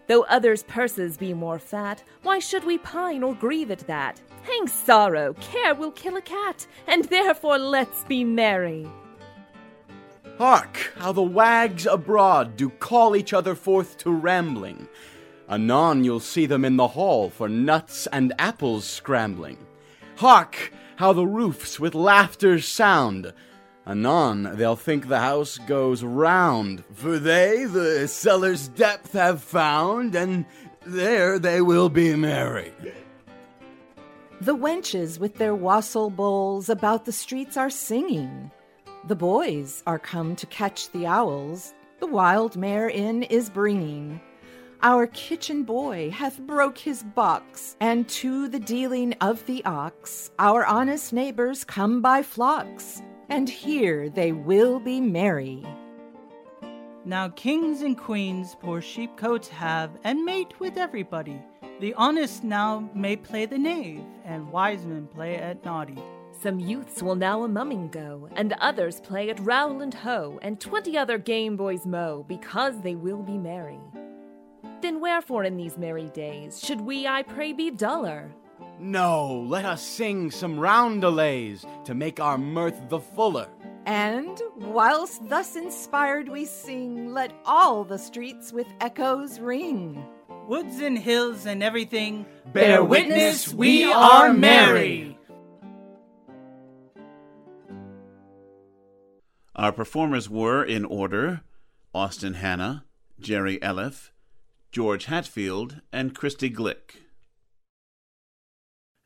Though 0.06 0.22
others' 0.22 0.62
purses 0.62 1.18
be 1.18 1.34
more 1.34 1.58
fat, 1.58 2.02
why 2.22 2.38
should 2.38 2.64
we 2.64 2.78
pine 2.78 3.22
or 3.22 3.34
grieve 3.34 3.70
at 3.70 3.86
that? 3.86 4.20
Hang 4.42 4.66
sorrow, 4.66 5.34
care 5.34 5.74
will 5.74 5.90
kill 5.90 6.16
a 6.16 6.22
cat, 6.22 6.66
and 6.86 7.04
therefore 7.04 7.58
let's 7.58 8.04
be 8.04 8.24
merry. 8.24 8.88
Hark, 10.38 10.92
how 10.96 11.12
the 11.12 11.22
wags 11.22 11.84
abroad 11.84 12.56
do 12.56 12.70
call 12.70 13.14
each 13.14 13.34
other 13.34 13.54
forth 13.54 13.98
to 13.98 14.10
rambling. 14.10 14.88
Anon 15.50 16.02
you'll 16.02 16.20
see 16.20 16.46
them 16.46 16.64
in 16.64 16.76
the 16.76 16.88
hall 16.88 17.28
for 17.28 17.48
nuts 17.48 18.06
and 18.06 18.32
apples 18.38 18.86
scrambling. 18.86 19.58
Hark, 20.18 20.72
how 20.96 21.12
the 21.12 21.24
roofs 21.24 21.78
with 21.78 21.94
laughter 21.94 22.58
sound. 22.60 23.32
Anon 23.86 24.56
they'll 24.56 24.74
think 24.74 25.06
the 25.06 25.20
house 25.20 25.58
goes 25.58 26.02
round, 26.02 26.82
for 26.92 27.20
they 27.20 27.66
the 27.66 28.08
cellar's 28.08 28.66
depth 28.66 29.12
have 29.12 29.40
found, 29.40 30.16
and 30.16 30.44
there 30.84 31.38
they 31.38 31.60
will 31.60 31.88
be 31.88 32.16
merry. 32.16 32.72
The 34.40 34.56
wenches 34.56 35.20
with 35.20 35.36
their 35.36 35.54
wassail 35.54 36.10
bowls 36.10 36.68
about 36.68 37.04
the 37.04 37.12
streets 37.12 37.56
are 37.56 37.70
singing. 37.70 38.50
The 39.06 39.14
boys 39.14 39.84
are 39.86 40.00
come 40.00 40.34
to 40.34 40.46
catch 40.46 40.90
the 40.90 41.06
owls, 41.06 41.74
the 42.00 42.08
wild 42.08 42.56
mare 42.56 42.88
in 42.88 43.22
is 43.22 43.48
bringing. 43.48 44.20
Our 44.80 45.08
kitchen 45.08 45.64
boy 45.64 46.10
hath 46.10 46.38
broke 46.38 46.78
his 46.78 47.02
box, 47.02 47.76
and 47.80 48.08
to 48.10 48.46
the 48.46 48.60
dealing 48.60 49.12
of 49.14 49.44
the 49.46 49.64
ox, 49.64 50.30
our 50.38 50.64
honest 50.64 51.12
neighbors 51.12 51.64
come 51.64 52.00
by 52.00 52.22
flocks, 52.22 53.02
and 53.28 53.48
here 53.48 54.08
they 54.08 54.30
will 54.30 54.78
be 54.78 55.00
merry. 55.00 55.66
Now 57.04 57.28
kings 57.30 57.82
and 57.82 57.98
queens 57.98 58.54
poor 58.60 58.80
sheepcoats 58.80 59.48
have, 59.48 59.90
and 60.04 60.24
mate 60.24 60.60
with 60.60 60.76
everybody. 60.76 61.42
The 61.80 61.94
honest 61.94 62.44
now 62.44 62.88
may 62.94 63.16
play 63.16 63.46
the 63.46 63.58
knave, 63.58 64.04
and 64.24 64.52
wise 64.52 64.86
men 64.86 65.08
play 65.08 65.38
at 65.38 65.64
naughty. 65.64 65.98
Some 66.40 66.60
youths 66.60 67.02
will 67.02 67.16
now 67.16 67.42
a 67.42 67.48
mumming 67.48 67.88
go, 67.88 68.28
and 68.36 68.52
others 68.60 69.00
play 69.00 69.28
at 69.28 69.40
rowel 69.40 69.80
and 69.80 69.92
hoe, 69.92 70.38
and 70.40 70.60
twenty 70.60 70.96
other 70.96 71.18
game 71.18 71.56
boys 71.56 71.84
mow, 71.84 72.24
because 72.28 72.80
they 72.82 72.94
will 72.94 73.24
be 73.24 73.36
merry. 73.36 73.80
Then 74.80 75.00
wherefore 75.00 75.44
in 75.44 75.56
these 75.56 75.76
merry 75.76 76.08
days 76.10 76.60
should 76.60 76.80
we, 76.80 77.06
I 77.06 77.22
pray, 77.22 77.52
be 77.52 77.70
duller? 77.70 78.32
No, 78.78 79.44
let 79.48 79.64
us 79.64 79.82
sing 79.82 80.30
some 80.30 80.58
roundelays 80.58 81.66
to 81.84 81.94
make 81.94 82.20
our 82.20 82.38
mirth 82.38 82.88
the 82.88 83.00
fuller. 83.00 83.48
And 83.86 84.40
whilst 84.56 85.28
thus 85.28 85.56
inspired 85.56 86.28
we 86.28 86.44
sing, 86.44 87.12
let 87.12 87.32
all 87.44 87.84
the 87.84 87.98
streets 87.98 88.52
with 88.52 88.66
echoes 88.80 89.40
ring. 89.40 90.04
Woods 90.46 90.80
and 90.80 90.96
hills 90.96 91.44
and 91.44 91.62
everything 91.62 92.24
bear 92.52 92.84
witness 92.84 93.52
we 93.52 93.84
are 93.84 94.32
merry. 94.32 95.18
Our 99.56 99.72
performers 99.72 100.30
were, 100.30 100.62
in 100.62 100.84
order, 100.84 101.40
Austin 101.92 102.34
Hanna, 102.34 102.84
Jerry 103.18 103.58
Elif, 103.58 104.10
George 104.70 105.06
Hatfield, 105.06 105.80
and 105.92 106.14
Christy 106.14 106.50
Glick. 106.50 106.96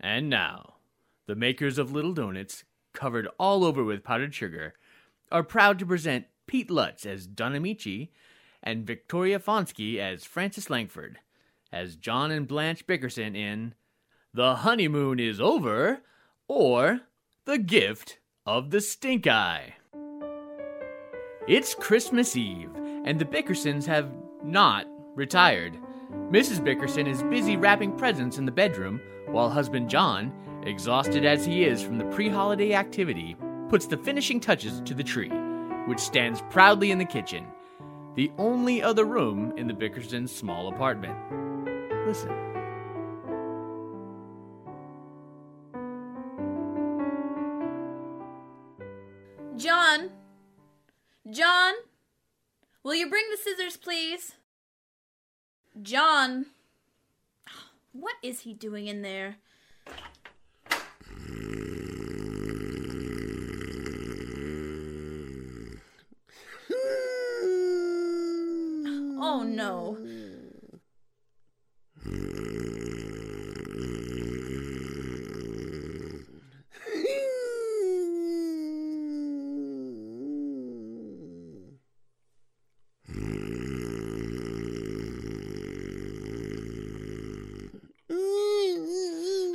And 0.00 0.28
now, 0.28 0.75
the 1.26 1.37
makers 1.37 1.78
of 1.78 1.92
Little 1.92 2.12
Donuts, 2.12 2.64
covered 2.92 3.28
all 3.38 3.64
over 3.64 3.85
with 3.85 4.04
powdered 4.04 4.35
sugar, 4.35 4.75
are 5.31 5.45
proud 5.45 5.78
to 5.78 5.87
present 5.87 6.26
Pete 6.47 6.71
Lutz 6.71 7.07
as 7.07 7.26
Don 7.26 7.52
Ameche 7.52 8.11
and 8.62 8.87
Victoria 8.87 9.38
Fonsky 9.38 9.99
as 9.99 10.25
Frances 10.25 10.69
Langford, 10.69 11.19
as 11.73 11.97
John 11.97 12.31
and 12.31 12.47
Blanche 12.47 12.87
Bickerson 12.87 13.35
in 13.35 13.75
The 14.35 14.57
Honeymoon 14.57 15.19
is 15.19 15.40
Over 15.40 16.02
or 16.49 17.02
The 17.45 17.59
Gift 17.59 18.19
of 18.45 18.71
the 18.71 18.81
Stink 18.81 19.26
Eye. 19.26 19.75
It's 21.49 21.75
Christmas 21.75 22.37
Eve, 22.37 22.71
and 23.04 23.19
the 23.19 23.25
Bickersons 23.25 23.87
have 23.87 24.12
not 24.45 24.87
retired. 25.14 25.78
Mrs. 26.31 26.62
Bickerson 26.62 27.07
is 27.07 27.23
busy 27.25 27.57
wrapping 27.57 27.92
presents 27.97 28.38
in 28.38 28.47
the 28.47 28.52
bedroom, 28.52 29.00
while 29.26 29.50
husband 29.50 29.88
John, 29.88 30.33
exhausted 30.64 31.25
as 31.25 31.45
he 31.45 31.64
is 31.64 31.83
from 31.83 31.99
the 31.99 32.04
pre 32.07 32.28
holiday 32.28 32.75
activity, 32.75 33.37
puts 33.69 33.87
the 33.87 33.97
finishing 33.97 34.40
touches 34.40 34.81
to 34.83 34.95
the 34.95 35.02
tree, 35.02 35.31
which 35.87 36.00
stands 36.00 36.42
proudly 36.50 36.90
in 36.90 36.99
the 36.99 37.04
kitchen, 37.04 37.47
the 38.14 38.31
only 38.38 38.83
other 38.83 39.04
room 39.04 39.52
in 39.57 39.66
the 39.66 39.75
Bickersons' 39.75 40.28
small 40.28 40.69
apartment. 40.69 41.16
Listen. 42.07 42.31
John? 49.57 50.11
John? 51.31 51.75
Will 52.83 52.95
you 52.95 53.09
bring 53.09 53.25
the 53.31 53.37
scissors, 53.37 53.76
please? 53.76 54.35
John. 55.81 56.47
What 57.93 58.14
is 58.23 58.41
he 58.41 58.52
doing 58.52 58.87
in 58.87 59.02
there? 59.02 59.37
Oh 69.25 69.45
no. 69.45 69.97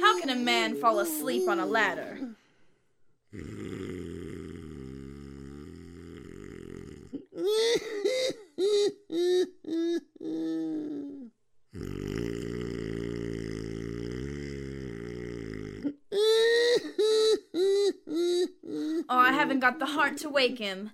How 0.02 0.18
can 0.20 0.30
a 0.30 0.36
man 0.48 0.76
fall 0.78 1.00
asleep 1.00 1.46
on 1.50 1.60
a 1.60 1.66
ladder? 1.66 2.20
Oh, 19.10 19.20
I 19.20 19.34
haven't 19.34 19.60
got 19.60 19.80
the 19.80 19.86
heart 19.86 20.16
to 20.20 20.30
wake 20.30 20.60
him. 20.60 20.92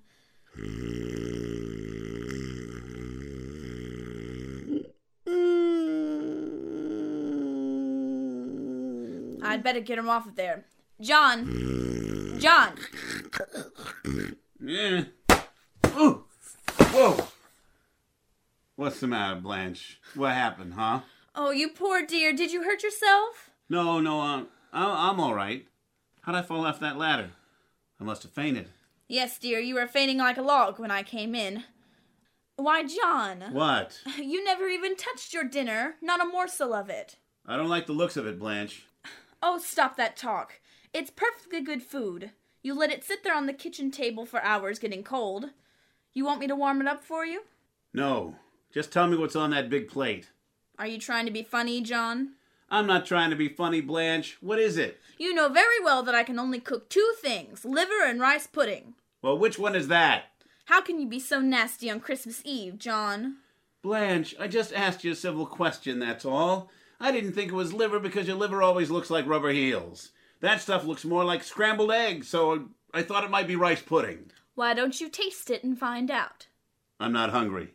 Better 9.64 9.80
get 9.80 9.98
him 9.98 10.10
off 10.10 10.28
of 10.28 10.36
there. 10.36 10.66
John! 11.02 12.38
John! 12.40 12.78
Yeah. 14.60 15.06
Ooh. 15.98 16.24
Whoa. 16.92 17.28
What's 18.76 19.00
the 19.00 19.08
matter, 19.08 19.40
Blanche? 19.40 20.00
What 20.16 20.34
happened, 20.34 20.74
huh? 20.76 21.02
Oh, 21.36 21.52
you 21.52 21.70
poor 21.70 22.06
dear. 22.06 22.34
Did 22.34 22.52
you 22.52 22.64
hurt 22.64 22.84
yourself? 22.84 23.50
No, 23.70 24.00
no, 24.00 24.22
uh, 24.22 24.44
I- 24.72 25.10
I'm 25.10 25.20
all 25.20 25.34
right. 25.34 25.68
How'd 26.22 26.36
I 26.36 26.42
fall 26.42 26.66
off 26.66 26.80
that 26.80 26.98
ladder? 26.98 27.32
I 28.00 28.04
must 28.04 28.24
have 28.24 28.32
fainted. 28.32 28.70
Yes, 29.08 29.38
dear. 29.38 29.60
You 29.60 29.76
were 29.76 29.88
fainting 29.88 30.18
like 30.18 30.38
a 30.38 30.42
log 30.42 30.80
when 30.80 30.92
I 30.92 31.04
came 31.04 31.36
in. 31.36 31.64
Why, 32.56 32.84
John. 32.84 33.46
What? 33.52 34.00
You 34.18 34.44
never 34.44 34.68
even 34.68 34.96
touched 34.96 35.34
your 35.34 35.44
dinner. 35.44 35.96
Not 36.02 36.22
a 36.22 36.26
morsel 36.26 36.74
of 36.74 36.90
it. 36.90 37.18
I 37.46 37.58
don't 37.58 37.70
like 37.70 37.88
the 37.88 37.94
looks 37.94 38.16
of 38.18 38.26
it, 38.28 38.40
Blanche. 38.40 38.86
Oh, 39.46 39.58
stop 39.58 39.98
that 39.98 40.16
talk. 40.16 40.62
It's 40.94 41.10
perfectly 41.10 41.60
good 41.60 41.84
food. 41.84 42.32
You 42.62 42.74
let 42.74 42.94
it 42.94 43.04
sit 43.04 43.26
there 43.26 43.36
on 43.36 43.46
the 43.46 43.52
kitchen 43.52 43.92
table 43.92 44.26
for 44.26 44.42
hours 44.42 44.80
getting 44.80 45.04
cold. 45.04 45.50
You 46.14 46.24
want 46.24 46.40
me 46.40 46.48
to 46.48 46.56
warm 46.56 46.80
it 46.80 46.88
up 46.88 47.04
for 47.04 47.26
you? 47.26 47.42
No. 47.94 48.36
Just 48.74 48.94
tell 48.94 49.06
me 49.06 49.18
what's 49.18 49.36
on 49.36 49.50
that 49.50 49.70
big 49.70 49.90
plate. 49.90 50.30
Are 50.80 50.88
you 50.88 50.98
trying 50.98 51.26
to 51.26 51.32
be 51.32 51.44
funny, 51.44 51.82
John? 51.82 52.36
I'm 52.70 52.88
not 52.88 53.06
trying 53.06 53.32
to 53.32 53.36
be 53.36 53.50
funny, 53.50 53.82
Blanche. 53.82 54.38
What 54.40 54.60
is 54.60 54.78
it? 54.78 54.98
You 55.18 55.34
know 55.34 55.50
very 55.50 55.84
well 55.84 56.04
that 56.04 56.16
I 56.16 56.24
can 56.24 56.40
only 56.40 56.62
cook 56.62 56.88
two 56.88 57.14
things 57.22 57.66
liver 57.66 58.02
and 58.06 58.22
rice 58.22 58.48
pudding. 58.48 58.94
Well, 59.22 59.38
which 59.38 59.60
one 59.60 59.76
is 59.76 59.90
that? 59.90 60.24
How 60.68 60.80
can 60.80 61.02
you 61.02 61.06
be 61.06 61.20
so 61.20 61.42
nasty 61.42 61.92
on 61.92 62.00
Christmas 62.00 62.42
Eve, 62.46 62.80
John? 62.80 63.40
Blanche, 63.82 64.36
I 64.40 64.48
just 64.48 64.72
asked 64.72 65.04
you 65.04 65.12
a 65.12 65.16
civil 65.16 65.46
question, 65.46 66.00
that's 66.00 66.24
all. 66.24 66.72
I 67.04 67.12
didn't 67.12 67.34
think 67.34 67.52
it 67.52 67.56
was 67.56 67.74
liver 67.74 68.00
because 68.00 68.28
your 68.28 68.38
liver 68.38 68.64
always 68.64 68.90
looks 68.90 69.10
like 69.10 69.28
rubber 69.28 69.52
heels. 69.52 70.14
That 70.40 70.62
stuff 70.62 70.86
looks 70.86 71.04
more 71.04 71.26
like 71.26 71.44
scrambled 71.44 71.92
eggs, 71.92 72.30
so 72.30 72.70
I 72.94 73.02
thought 73.02 73.26
it 73.26 73.30
might 73.30 73.46
be 73.46 73.58
rice 73.58 73.82
pudding. 73.82 74.32
Why 74.56 74.74
don't 74.74 75.02
you 75.02 75.10
taste 75.10 75.50
it 75.50 75.66
and 75.66 75.78
find 75.78 76.10
out? 76.10 76.48
I'm 77.02 77.12
not 77.12 77.32
hungry. 77.32 77.74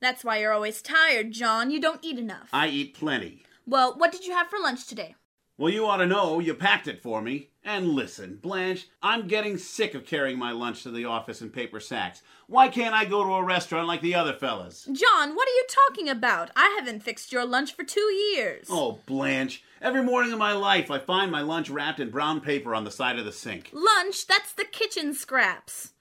That's 0.00 0.24
why 0.24 0.38
you're 0.38 0.54
always 0.54 0.80
tired, 0.80 1.32
John. 1.32 1.70
You 1.70 1.82
don't 1.82 2.02
eat 2.02 2.18
enough. 2.18 2.48
I 2.50 2.68
eat 2.68 2.94
plenty. 2.94 3.42
Well, 3.66 3.94
what 3.98 4.10
did 4.10 4.24
you 4.24 4.32
have 4.32 4.48
for 4.48 4.58
lunch 4.58 4.86
today? 4.86 5.16
Well, 5.58 5.70
you 5.70 5.84
ought 5.84 5.98
to 5.98 6.06
know. 6.06 6.40
You 6.40 6.54
packed 6.54 6.88
it 6.88 7.02
for 7.02 7.20
me. 7.20 7.50
And 7.62 7.90
listen, 7.90 8.38
Blanche, 8.40 8.88
I'm 9.02 9.28
getting 9.28 9.58
sick 9.58 9.94
of 9.94 10.06
carrying 10.06 10.38
my 10.38 10.50
lunch 10.50 10.82
to 10.84 10.90
the 10.90 11.04
office 11.04 11.42
in 11.42 11.50
paper 11.50 11.78
sacks. 11.78 12.22
Why 12.52 12.68
can't 12.68 12.94
I 12.94 13.06
go 13.06 13.24
to 13.24 13.30
a 13.30 13.42
restaurant 13.42 13.88
like 13.88 14.02
the 14.02 14.14
other 14.14 14.34
fellas? 14.34 14.84
John, 14.84 15.34
what 15.34 15.48
are 15.48 15.52
you 15.52 15.64
talking 15.70 16.10
about? 16.10 16.50
I 16.54 16.76
haven't 16.78 17.02
fixed 17.02 17.32
your 17.32 17.46
lunch 17.46 17.74
for 17.74 17.82
two 17.82 18.12
years. 18.12 18.66
Oh, 18.68 18.98
Blanche, 19.06 19.64
every 19.80 20.02
morning 20.02 20.34
of 20.34 20.38
my 20.38 20.52
life 20.52 20.90
I 20.90 20.98
find 20.98 21.32
my 21.32 21.40
lunch 21.40 21.70
wrapped 21.70 21.98
in 21.98 22.10
brown 22.10 22.42
paper 22.42 22.74
on 22.74 22.84
the 22.84 22.90
side 22.90 23.18
of 23.18 23.24
the 23.24 23.32
sink. 23.32 23.70
Lunch? 23.72 24.26
That's 24.26 24.52
the 24.52 24.66
kitchen 24.66 25.14
scraps. 25.14 25.94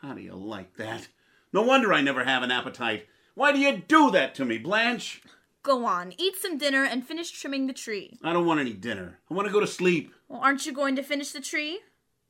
How 0.00 0.14
do 0.14 0.20
you 0.20 0.34
like 0.36 0.76
that? 0.76 1.08
No 1.52 1.62
wonder 1.62 1.92
I 1.92 2.02
never 2.02 2.22
have 2.22 2.44
an 2.44 2.52
appetite. 2.52 3.08
Why 3.34 3.50
do 3.50 3.58
you 3.58 3.82
do 3.88 4.12
that 4.12 4.36
to 4.36 4.44
me, 4.44 4.58
Blanche? 4.58 5.22
Go 5.64 5.86
on, 5.86 6.14
eat 6.16 6.36
some 6.36 6.56
dinner 6.56 6.84
and 6.84 7.04
finish 7.04 7.32
trimming 7.32 7.66
the 7.66 7.72
tree. 7.72 8.16
I 8.22 8.32
don't 8.32 8.46
want 8.46 8.60
any 8.60 8.74
dinner. 8.74 9.18
I 9.28 9.34
want 9.34 9.48
to 9.48 9.52
go 9.52 9.58
to 9.58 9.66
sleep. 9.66 10.14
Well, 10.28 10.40
aren't 10.40 10.66
you 10.66 10.72
going 10.72 10.94
to 10.94 11.02
finish 11.02 11.32
the 11.32 11.40
tree? 11.40 11.80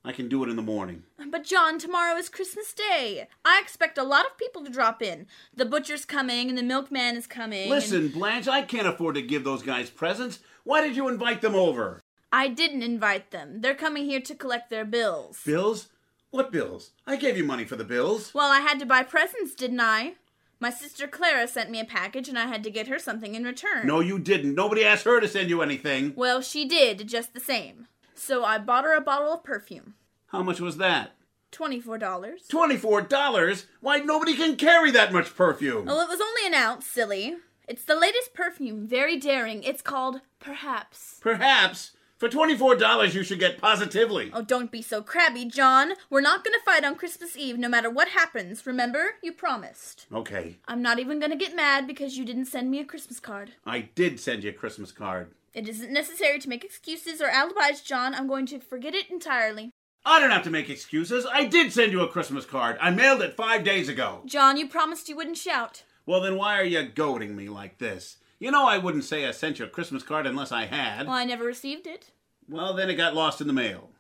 I 0.05 0.13
can 0.13 0.29
do 0.29 0.43
it 0.43 0.49
in 0.49 0.57
the 0.57 0.63
morning. 0.63 1.03
But, 1.31 1.45
John, 1.45 1.79
tomorrow 1.79 2.17
is 2.17 2.29
Christmas 2.31 2.73
Day. 2.73 3.29
I 3.45 3.61
expect 3.61 3.99
a 3.99 4.03
lot 4.03 4.25
of 4.25 4.39
people 4.39 4.65
to 4.65 4.71
drop 4.71 5.03
in. 5.03 5.27
The 5.55 5.67
butcher's 5.67 6.07
coming 6.07 6.49
and 6.49 6.57
the 6.57 6.63
milkman 6.63 7.17
is 7.17 7.27
coming. 7.27 7.63
and- 7.63 7.71
Listen, 7.71 8.09
Blanche, 8.09 8.49
I 8.49 8.63
can't 8.63 8.87
afford 8.87 9.15
to 9.17 9.23
give 9.23 9.45
those 9.45 9.63
guys 9.63 9.91
presents. 9.91 10.39
Why 10.65 10.81
did 10.81 10.97
you 10.97 11.09
invite 11.09 11.43
them 11.43 11.55
over? 11.55 12.01
I 12.33 12.49
didn't 12.49 12.83
invite 12.83 13.31
them. 13.31 13.61
They're 13.61 13.75
coming 13.75 14.07
here 14.07 14.21
to 14.21 14.35
collect 14.35 14.71
their 14.71 14.85
bills. 14.85 15.41
Bills? 15.45 15.89
What 16.31 16.53
bills? 16.53 16.93
I 17.07 17.17
gave 17.17 17.37
you 17.37 17.45
money 17.45 17.65
for 17.65 17.77
the 17.77 17.85
bills. 17.85 18.33
Well, 18.33 18.51
I 18.51 18.61
had 18.61 18.79
to 18.79 18.87
buy 18.87 19.03
presents, 19.03 19.55
didn't 19.55 19.81
I? 19.81 20.15
My 20.61 20.71
sister 20.71 21.09
Clara 21.09 21.49
sent 21.49 21.71
me 21.71 21.81
a 21.81 21.85
package 21.85 22.29
and 22.29 22.39
I 22.39 22.47
had 22.47 22.63
to 22.65 22.71
get 22.71 22.87
her 22.89 22.99
something 22.99 23.35
in 23.35 23.45
return. 23.45 23.87
No, 23.87 24.01
you 24.01 24.19
didn't. 24.19 24.55
Nobody 24.55 24.85
asked 24.85 25.05
her 25.07 25.21
to 25.21 25.27
send 25.29 25.51
you 25.51 25.61
anything. 25.61 26.13
Well, 26.17 26.41
she 26.41 26.67
did, 26.67 27.09
just 27.09 27.35
the 27.35 27.41
same. 27.41 27.87
So 28.21 28.45
I 28.45 28.59
bought 28.59 28.85
her 28.85 28.95
a 28.95 29.01
bottle 29.01 29.33
of 29.33 29.43
perfume. 29.43 29.95
How 30.27 30.43
much 30.43 30.61
was 30.61 30.77
that? 30.77 31.13
$24. 31.53 32.49
Twenty-four 32.49 33.01
dollars? 33.03 33.67
Why, 33.81 33.97
nobody 34.01 34.35
can 34.37 34.57
carry 34.57 34.91
that 34.91 35.11
much 35.11 35.35
perfume. 35.35 35.87
Well, 35.87 36.01
it 36.03 36.09
was 36.09 36.21
only 36.21 36.47
an 36.47 36.53
ounce, 36.55 36.87
silly. 36.87 37.37
It's 37.67 37.85
the 37.85 37.97
latest 37.97 38.35
perfume, 38.35 38.87
very 38.87 39.17
daring. 39.17 39.63
It's 39.63 39.81
called 39.83 40.21
Perhaps. 40.39 41.19
Perhaps. 41.23 41.93
For 42.19 42.29
twenty-four 42.29 42.77
dollars, 42.77 43.15
you 43.15 43.23
should 43.25 43.39
get 43.41 43.57
positively. 43.59 44.31
Oh, 44.35 44.43
don't 44.43 44.71
be 44.71 44.83
so 44.83 45.01
crabby, 45.03 45.47
John. 45.47 45.95
We're 46.11 46.21
not 46.21 46.45
gonna 46.45 46.59
fight 46.65 46.85
on 46.85 46.97
Christmas 46.97 47.39
Eve 47.39 47.59
no 47.59 47.69
matter 47.71 47.89
what 47.89 48.09
happens. 48.09 48.67
Remember? 48.67 49.15
You 49.23 49.33
promised. 49.33 50.07
Okay, 50.13 50.59
I'm 50.69 50.83
not 50.83 50.99
even 50.99 51.19
gonna 51.19 51.37
get 51.37 51.57
mad 51.57 51.87
because 51.87 52.19
you 52.19 52.27
didn't 52.27 52.45
send 52.45 52.71
me 52.71 52.79
a 52.81 52.85
Christmas 52.85 53.19
card. 53.19 53.53
I 53.65 53.81
did 53.95 54.21
send 54.21 54.45
you 54.45 54.51
a 54.51 54.53
Christmas 54.53 54.93
card. 54.93 55.33
It 55.53 55.69
isn't 55.69 55.93
necessary 55.93 56.39
to 56.39 56.49
make 56.49 56.65
excuses 56.65 57.21
or 57.21 57.29
alibis, 57.29 57.81
John. 57.81 58.15
I'm 58.15 58.29
going 58.29 58.47
to 58.47 58.61
forget 58.61 58.95
it 58.95 59.11
entirely. 59.11 59.73
I 60.05 60.21
don't 60.21 60.31
have 60.31 60.45
to 60.45 60.51
make 60.51 60.71
excuses. 60.71 61.27
I 61.31 61.45
did 61.45 61.73
send 61.73 61.93
you 61.93 62.01
a 62.01 62.09
Christmas 62.09 62.47
card. 62.47 62.79
I 62.81 62.91
mailed 62.91 63.21
it 63.21 63.37
five 63.37 63.65
days 63.65 63.89
ago. 63.89 64.23
John, 64.25 64.57
you 64.57 64.69
promised 64.69 65.09
you 65.09 65.17
wouldn't 65.17 65.37
shout. 65.37 65.83
Well, 66.07 66.21
then 66.21 66.37
why 66.37 66.59
are 66.59 66.65
you 66.65 66.83
goading 66.85 67.37
me 67.37 67.49
like 67.49 67.79
this? 67.79 68.19
You 68.39 68.51
know 68.51 68.67
I 68.67 68.79
wouldn't 68.79 69.05
say 69.05 69.27
I 69.27 69.33
sent 69.33 69.59
you 69.59 69.67
a 69.67 69.69
Christmas 69.69 70.03
card 70.03 70.27
unless 70.27 70.53
I 70.53 70.65
had. 70.65 71.07
Well, 71.07 71.17
I 71.17 71.25
never 71.25 71.45
received 71.45 71.87
it. 71.87 72.11
Well, 72.49 72.73
then 72.73 72.89
it 72.89 72.95
got 72.95 73.15
lost 73.15 73.41
in 73.41 73.47
the 73.47 73.53
mail. 73.53 73.91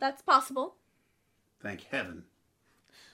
That's 0.00 0.22
possible. 0.22 0.74
Thank 1.62 1.84
heaven. 1.84 2.24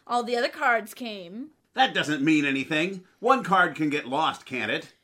All 0.06 0.22
the 0.22 0.36
other 0.36 0.48
cards 0.48 0.94
came. 0.94 1.50
That 1.74 1.94
doesn't 1.94 2.22
mean 2.22 2.44
anything. 2.44 3.04
One 3.20 3.44
card 3.44 3.76
can 3.76 3.90
get 3.90 4.08
lost, 4.08 4.46
can't 4.46 4.70
it? 4.70 4.94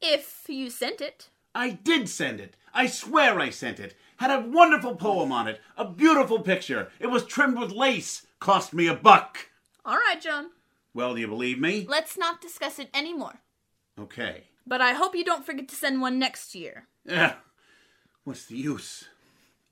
If 0.00 0.44
you 0.48 0.68
sent 0.68 1.00
it. 1.00 1.30
I 1.54 1.70
did 1.70 2.08
send 2.08 2.40
it. 2.40 2.56
I 2.74 2.86
swear 2.86 3.38
I 3.38 3.50
sent 3.50 3.78
it. 3.78 3.94
Had 4.16 4.30
a 4.30 4.46
wonderful 4.48 4.96
poem 4.96 5.32
on 5.32 5.48
it. 5.48 5.60
A 5.76 5.84
beautiful 5.84 6.40
picture. 6.40 6.88
It 7.00 7.08
was 7.08 7.24
trimmed 7.24 7.58
with 7.58 7.72
lace. 7.72 8.26
Cost 8.40 8.72
me 8.72 8.86
a 8.86 8.94
buck. 8.94 9.50
All 9.84 9.96
right, 9.96 10.20
John. 10.20 10.50
Well, 10.94 11.14
do 11.14 11.20
you 11.20 11.28
believe 11.28 11.58
me? 11.58 11.86
Let's 11.88 12.16
not 12.16 12.40
discuss 12.40 12.78
it 12.78 12.88
anymore. 12.94 13.40
Okay. 13.98 14.44
But 14.66 14.80
I 14.80 14.92
hope 14.92 15.14
you 15.14 15.24
don't 15.24 15.44
forget 15.44 15.68
to 15.68 15.74
send 15.74 16.00
one 16.00 16.18
next 16.18 16.54
year. 16.54 16.86
Eh, 17.08 17.32
what's 18.24 18.46
the 18.46 18.56
use? 18.56 19.08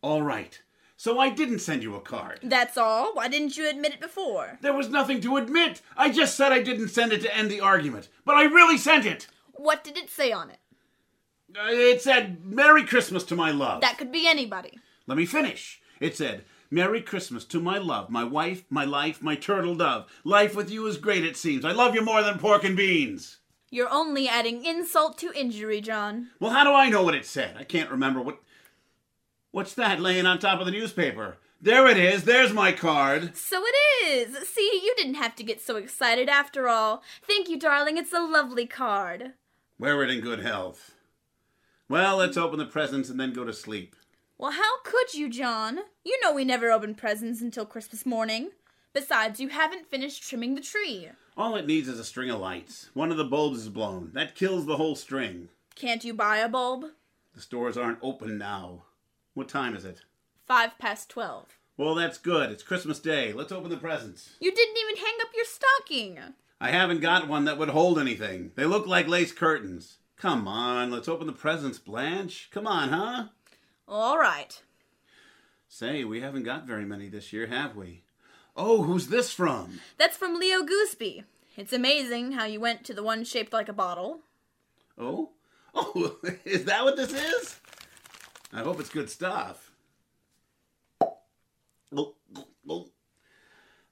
All 0.02 0.22
right. 0.22 0.60
So 0.96 1.18
I 1.18 1.30
didn't 1.30 1.60
send 1.60 1.82
you 1.82 1.94
a 1.94 2.00
card. 2.00 2.40
That's 2.42 2.76
all. 2.76 3.14
Why 3.14 3.28
didn't 3.28 3.56
you 3.56 3.68
admit 3.68 3.94
it 3.94 4.00
before? 4.00 4.58
There 4.60 4.74
was 4.74 4.90
nothing 4.90 5.20
to 5.22 5.38
admit. 5.38 5.80
I 5.96 6.10
just 6.10 6.36
said 6.36 6.52
I 6.52 6.62
didn't 6.62 6.88
send 6.88 7.12
it 7.12 7.22
to 7.22 7.34
end 7.34 7.50
the 7.50 7.60
argument. 7.60 8.08
But 8.26 8.36
I 8.36 8.42
really 8.42 8.76
sent 8.76 9.06
it. 9.06 9.26
What 9.52 9.82
did 9.82 9.96
it 9.96 10.10
say 10.10 10.30
on 10.30 10.50
it? 10.50 10.58
Uh, 11.58 11.68
It 11.70 12.02
said, 12.02 12.44
Merry 12.44 12.84
Christmas 12.84 13.24
to 13.24 13.36
my 13.36 13.50
love. 13.50 13.80
That 13.80 13.98
could 13.98 14.12
be 14.12 14.26
anybody. 14.26 14.78
Let 15.06 15.18
me 15.18 15.26
finish. 15.26 15.80
It 16.00 16.16
said, 16.16 16.44
Merry 16.70 17.02
Christmas 17.02 17.44
to 17.46 17.60
my 17.60 17.78
love, 17.78 18.10
my 18.10 18.22
wife, 18.24 18.64
my 18.70 18.84
life, 18.84 19.20
my 19.22 19.34
turtle 19.34 19.74
dove. 19.74 20.06
Life 20.24 20.54
with 20.54 20.70
you 20.70 20.86
is 20.86 20.96
great, 20.98 21.24
it 21.24 21.36
seems. 21.36 21.64
I 21.64 21.72
love 21.72 21.94
you 21.94 22.02
more 22.02 22.22
than 22.22 22.38
pork 22.38 22.62
and 22.64 22.76
beans. 22.76 23.38
You're 23.70 23.90
only 23.92 24.28
adding 24.28 24.64
insult 24.64 25.18
to 25.18 25.32
injury, 25.32 25.80
John. 25.80 26.28
Well, 26.38 26.52
how 26.52 26.64
do 26.64 26.72
I 26.72 26.88
know 26.88 27.02
what 27.02 27.14
it 27.14 27.26
said? 27.26 27.56
I 27.58 27.64
can't 27.64 27.90
remember 27.90 28.20
what. 28.20 28.38
What's 29.52 29.74
that 29.74 30.00
laying 30.00 30.26
on 30.26 30.38
top 30.38 30.60
of 30.60 30.66
the 30.66 30.72
newspaper? 30.72 31.38
There 31.60 31.86
it 31.88 31.96
is. 31.98 32.24
There's 32.24 32.52
my 32.52 32.72
card. 32.72 33.36
So 33.36 33.62
it 33.64 34.06
is. 34.06 34.48
See, 34.48 34.80
you 34.82 34.94
didn't 34.96 35.14
have 35.14 35.34
to 35.36 35.42
get 35.44 35.60
so 35.60 35.76
excited 35.76 36.28
after 36.28 36.68
all. 36.68 37.02
Thank 37.26 37.48
you, 37.48 37.58
darling. 37.58 37.96
It's 37.98 38.12
a 38.12 38.20
lovely 38.20 38.66
card. 38.66 39.32
Wear 39.78 40.02
it 40.02 40.10
in 40.10 40.20
good 40.20 40.40
health. 40.40 40.94
Well, 41.90 42.18
let's 42.18 42.36
open 42.36 42.60
the 42.60 42.66
presents 42.66 43.10
and 43.10 43.18
then 43.18 43.32
go 43.32 43.42
to 43.42 43.52
sleep. 43.52 43.96
Well, 44.38 44.52
how 44.52 44.80
could 44.84 45.12
you, 45.12 45.28
John? 45.28 45.80
You 46.04 46.20
know 46.22 46.32
we 46.32 46.44
never 46.44 46.70
open 46.70 46.94
presents 46.94 47.40
until 47.40 47.66
Christmas 47.66 48.06
morning. 48.06 48.50
Besides, 48.92 49.40
you 49.40 49.48
haven't 49.48 49.90
finished 49.90 50.22
trimming 50.22 50.54
the 50.54 50.60
tree. 50.60 51.08
All 51.36 51.56
it 51.56 51.66
needs 51.66 51.88
is 51.88 51.98
a 51.98 52.04
string 52.04 52.30
of 52.30 52.38
lights. 52.38 52.90
One 52.94 53.10
of 53.10 53.16
the 53.16 53.24
bulbs 53.24 53.58
is 53.58 53.68
blown. 53.68 54.12
That 54.14 54.36
kills 54.36 54.66
the 54.66 54.76
whole 54.76 54.94
string. 54.94 55.48
Can't 55.74 56.04
you 56.04 56.14
buy 56.14 56.36
a 56.36 56.48
bulb? 56.48 56.84
The 57.34 57.40
stores 57.40 57.76
aren't 57.76 57.98
open 58.02 58.38
now. 58.38 58.84
What 59.34 59.48
time 59.48 59.74
is 59.74 59.84
it? 59.84 60.02
Five 60.46 60.78
past 60.78 61.08
twelve. 61.08 61.58
Well, 61.76 61.96
that's 61.96 62.18
good. 62.18 62.52
It's 62.52 62.62
Christmas 62.62 63.00
Day. 63.00 63.32
Let's 63.32 63.50
open 63.50 63.68
the 63.68 63.76
presents. 63.76 64.36
You 64.38 64.54
didn't 64.54 64.78
even 64.78 64.96
hang 65.04 65.14
up 65.22 65.30
your 65.34 65.44
stocking. 65.44 66.20
I 66.60 66.70
haven't 66.70 67.00
got 67.00 67.26
one 67.26 67.46
that 67.46 67.58
would 67.58 67.70
hold 67.70 67.98
anything. 67.98 68.52
They 68.54 68.64
look 68.64 68.86
like 68.86 69.08
lace 69.08 69.32
curtains. 69.32 69.96
Come 70.20 70.46
on, 70.46 70.90
let's 70.90 71.08
open 71.08 71.26
the 71.26 71.32
presents, 71.32 71.78
Blanche. 71.78 72.50
Come 72.52 72.66
on, 72.66 72.90
huh? 72.90 73.28
All 73.88 74.18
right. 74.18 74.60
Say, 75.66 76.04
we 76.04 76.20
haven't 76.20 76.42
got 76.42 76.66
very 76.66 76.84
many 76.84 77.08
this 77.08 77.32
year, 77.32 77.46
have 77.46 77.74
we? 77.74 78.02
Oh, 78.54 78.82
who's 78.82 79.06
this 79.06 79.32
from? 79.32 79.80
That's 79.96 80.18
from 80.18 80.38
Leo 80.38 80.58
Gooseby. 80.62 81.24
It's 81.56 81.72
amazing 81.72 82.32
how 82.32 82.44
you 82.44 82.60
went 82.60 82.84
to 82.84 82.92
the 82.92 83.02
one 83.02 83.24
shaped 83.24 83.54
like 83.54 83.70
a 83.70 83.72
bottle. 83.72 84.20
Oh? 84.98 85.30
Oh, 85.72 86.16
is 86.44 86.64
that 86.64 86.82
what 86.82 86.96
this 86.96 87.12
is? 87.12 87.60
I 88.52 88.62
hope 88.62 88.80
it's 88.80 88.88
good 88.88 89.08
stuff. 89.08 89.70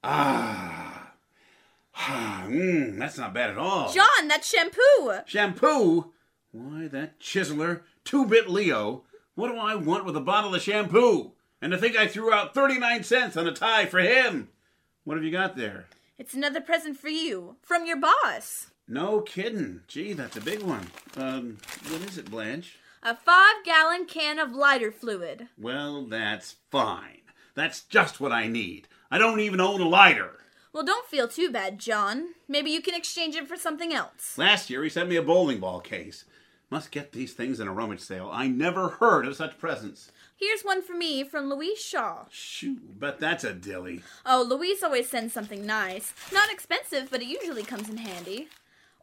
Ah. 0.02 1.12
Ah, 1.94 2.44
mm, 2.48 2.98
that's 2.98 3.16
not 3.16 3.32
bad 3.32 3.50
at 3.50 3.58
all. 3.58 3.92
John, 3.92 4.26
that's 4.26 4.50
shampoo. 4.50 5.20
Shampoo? 5.24 6.12
Why, 6.52 6.88
that 6.88 7.20
chiseler, 7.20 7.82
two 8.04 8.24
bit 8.24 8.48
Leo. 8.48 9.04
What 9.34 9.48
do 9.48 9.58
I 9.58 9.74
want 9.74 10.04
with 10.04 10.16
a 10.16 10.20
bottle 10.20 10.54
of 10.54 10.62
shampoo? 10.62 11.32
And 11.60 11.72
to 11.72 11.78
think 11.78 11.96
I 11.96 12.06
threw 12.06 12.32
out 12.32 12.54
39 12.54 13.04
cents 13.04 13.36
on 13.36 13.46
a 13.46 13.52
tie 13.52 13.86
for 13.86 13.98
him. 14.00 14.48
What 15.04 15.16
have 15.16 15.24
you 15.24 15.30
got 15.30 15.56
there? 15.56 15.86
It's 16.18 16.34
another 16.34 16.60
present 16.60 16.96
for 16.96 17.08
you 17.08 17.56
from 17.62 17.86
your 17.86 17.98
boss. 17.98 18.70
No 18.88 19.20
kidding. 19.20 19.82
Gee, 19.88 20.14
that's 20.14 20.36
a 20.36 20.40
big 20.40 20.62
one. 20.62 20.90
Um, 21.16 21.58
what 21.90 22.00
is 22.02 22.16
it, 22.16 22.30
Blanche? 22.30 22.78
A 23.02 23.14
five 23.14 23.64
gallon 23.64 24.06
can 24.06 24.38
of 24.38 24.52
lighter 24.52 24.90
fluid. 24.90 25.48
Well, 25.58 26.06
that's 26.06 26.56
fine. 26.70 27.20
That's 27.54 27.82
just 27.82 28.20
what 28.20 28.32
I 28.32 28.46
need. 28.48 28.88
I 29.10 29.18
don't 29.18 29.40
even 29.40 29.60
own 29.60 29.80
a 29.80 29.88
lighter. 29.88 30.38
Well, 30.72 30.84
don't 30.84 31.06
feel 31.06 31.28
too 31.28 31.50
bad, 31.50 31.78
John. 31.78 32.34
Maybe 32.48 32.70
you 32.70 32.80
can 32.80 32.94
exchange 32.94 33.34
it 33.34 33.48
for 33.48 33.56
something 33.56 33.92
else. 33.92 34.36
Last 34.38 34.70
year 34.70 34.82
he 34.82 34.88
sent 34.90 35.08
me 35.08 35.16
a 35.16 35.22
bowling 35.22 35.60
ball 35.60 35.80
case. 35.80 36.24
Must 36.70 36.90
get 36.90 37.12
these 37.12 37.32
things 37.32 37.60
in 37.60 37.68
a 37.68 37.72
rummage 37.72 38.00
sale. 38.00 38.28
I 38.30 38.46
never 38.46 38.88
heard 38.88 39.26
of 39.26 39.36
such 39.36 39.58
presents. 39.58 40.12
Here's 40.36 40.62
one 40.62 40.82
for 40.82 40.92
me 40.92 41.24
from 41.24 41.48
Louise 41.48 41.80
Shaw. 41.80 42.26
Shoo, 42.30 42.76
but 42.98 43.18
that's 43.18 43.42
a 43.42 43.54
dilly. 43.54 44.02
Oh, 44.26 44.46
Louise 44.46 44.82
always 44.82 45.08
sends 45.08 45.32
something 45.32 45.64
nice. 45.64 46.12
Not 46.32 46.50
expensive, 46.52 47.10
but 47.10 47.22
it 47.22 47.28
usually 47.28 47.62
comes 47.62 47.88
in 47.88 47.96
handy. 47.96 48.48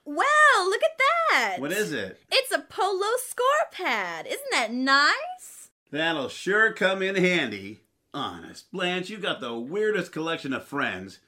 Wow, 0.06 0.24
look 0.60 0.84
at 0.84 1.00
that! 1.32 1.56
What 1.60 1.72
is 1.72 1.92
it? 1.92 2.22
It's 2.32 2.52
a 2.52 2.60
polo 2.60 3.08
score 3.18 3.46
pad. 3.72 4.28
Isn't 4.28 4.52
that 4.52 4.72
nice? 4.72 5.70
That'll 5.90 6.30
sure 6.30 6.72
come 6.72 7.02
in 7.02 7.16
handy. 7.16 7.80
Honest, 8.14 8.72
Blanche, 8.72 9.10
you 9.10 9.18
got 9.18 9.42
the 9.42 9.56
weirdest 9.58 10.12
collection 10.12 10.54
of 10.54 10.64
friends. 10.64 11.20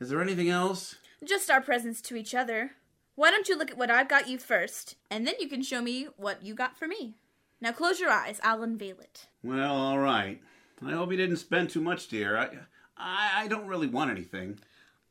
Is 0.00 0.10
there 0.10 0.20
anything 0.20 0.50
else? 0.50 0.96
Just 1.24 1.50
our 1.50 1.60
presents 1.60 2.00
to 2.02 2.16
each 2.16 2.34
other. 2.34 2.72
Why 3.18 3.32
don't 3.32 3.48
you 3.48 3.58
look 3.58 3.72
at 3.72 3.76
what 3.76 3.90
I've 3.90 4.08
got 4.08 4.28
you 4.28 4.38
first, 4.38 4.94
and 5.10 5.26
then 5.26 5.34
you 5.40 5.48
can 5.48 5.60
show 5.60 5.82
me 5.82 6.06
what 6.16 6.44
you 6.44 6.54
got 6.54 6.78
for 6.78 6.86
me. 6.86 7.16
Now 7.60 7.72
close 7.72 7.98
your 7.98 8.10
eyes. 8.10 8.38
I'll 8.44 8.62
unveil 8.62 9.00
it. 9.00 9.26
Well, 9.42 9.74
all 9.74 9.98
right. 9.98 10.40
I 10.86 10.92
hope 10.92 11.10
you 11.10 11.16
didn't 11.16 11.38
spend 11.38 11.68
too 11.68 11.80
much, 11.80 12.06
dear. 12.06 12.38
I, 12.38 12.48
I, 12.96 13.30
I 13.42 13.48
don't 13.48 13.66
really 13.66 13.88
want 13.88 14.12
anything. 14.12 14.60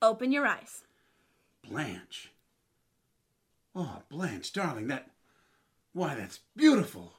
Open 0.01 0.31
your 0.31 0.47
eyes. 0.47 0.85
Blanche. 1.69 2.31
Oh, 3.75 4.03
Blanche, 4.07 4.53
darling, 4.53 4.87
that. 4.87 5.09
Why, 5.91 6.15
that's 6.15 6.39
beautiful. 6.55 7.11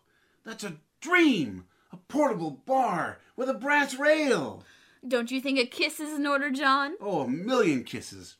That's 0.46 0.64
a 0.64 0.78
dream. 1.02 1.66
A 1.92 1.98
portable 1.98 2.62
bar 2.64 3.18
with 3.36 3.50
a 3.50 3.54
brass 3.54 3.94
rail. 3.94 4.64
Don't 5.06 5.30
you 5.30 5.42
think 5.42 5.58
a 5.58 5.66
kiss 5.66 6.00
is 6.00 6.14
in 6.18 6.26
order, 6.26 6.50
John? 6.50 6.94
Oh, 6.98 7.20
a 7.20 7.28
million 7.28 7.84
kisses. 7.84 8.36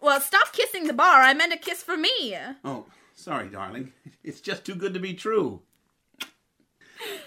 Well, 0.00 0.20
stop 0.20 0.52
kissing 0.52 0.86
the 0.86 0.92
bar. 0.92 1.22
I 1.22 1.34
meant 1.34 1.52
a 1.52 1.56
kiss 1.56 1.82
for 1.82 1.96
me. 1.96 2.36
Oh, 2.64 2.86
sorry, 3.14 3.48
darling. 3.48 3.92
It's 4.24 4.40
just 4.40 4.64
too 4.64 4.74
good 4.74 4.92
to 4.92 5.00
be 5.00 5.14
true. 5.14 5.62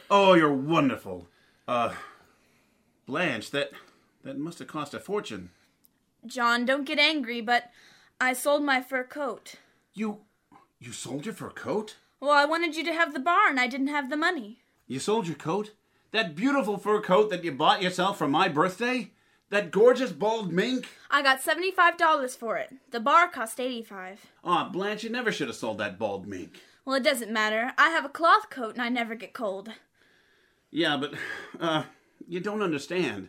Oh, 0.09 0.33
you're 0.33 0.53
wonderful. 0.53 1.27
Uh, 1.67 1.93
Blanche, 3.07 3.49
that 3.51 3.71
that 4.23 4.37
must 4.37 4.59
have 4.59 4.67
cost 4.67 4.93
a 4.93 4.99
fortune. 4.99 5.49
John, 6.25 6.65
don't 6.65 6.85
get 6.85 6.99
angry, 6.99 7.41
but 7.41 7.71
I 8.19 8.33
sold 8.33 8.63
my 8.63 8.81
fur 8.81 9.03
coat. 9.03 9.55
You 9.93 10.19
you 10.79 10.91
sold 10.91 11.25
your 11.25 11.33
fur 11.33 11.49
coat? 11.49 11.95
Well, 12.19 12.31
I 12.31 12.45
wanted 12.45 12.75
you 12.75 12.83
to 12.83 12.93
have 12.93 13.13
the 13.13 13.19
bar, 13.19 13.47
and 13.49 13.59
I 13.59 13.67
didn't 13.67 13.87
have 13.87 14.09
the 14.09 14.17
money. 14.17 14.59
You 14.87 14.99
sold 14.99 15.25
your 15.27 15.37
coat? 15.37 15.71
That 16.11 16.35
beautiful 16.35 16.77
fur 16.77 17.01
coat 17.01 17.29
that 17.31 17.43
you 17.43 17.51
bought 17.51 17.81
yourself 17.81 18.17
for 18.17 18.27
my 18.27 18.47
birthday? 18.47 19.11
That 19.51 19.69
gorgeous 19.69 20.13
bald 20.13 20.53
mink? 20.53 20.87
I 21.09 21.21
got 21.21 21.41
seventy-five 21.41 21.97
dollars 21.97 22.37
for 22.37 22.55
it. 22.55 22.73
The 22.91 23.01
bar 23.01 23.27
cost 23.27 23.59
eighty-five. 23.59 24.25
Ah, 24.45 24.65
oh, 24.65 24.71
Blanche, 24.71 25.03
you 25.03 25.09
never 25.09 25.29
should 25.29 25.49
have 25.49 25.57
sold 25.57 25.77
that 25.79 25.99
bald 25.99 26.25
mink. 26.25 26.61
Well, 26.85 26.95
it 26.95 27.03
doesn't 27.03 27.29
matter. 27.29 27.73
I 27.77 27.89
have 27.89 28.05
a 28.05 28.09
cloth 28.09 28.49
coat, 28.49 28.75
and 28.75 28.81
I 28.81 28.87
never 28.87 29.13
get 29.13 29.33
cold. 29.33 29.69
Yeah, 30.71 30.95
but 30.95 31.15
uh, 31.59 31.83
you 32.29 32.39
don't 32.39 32.61
understand. 32.61 33.27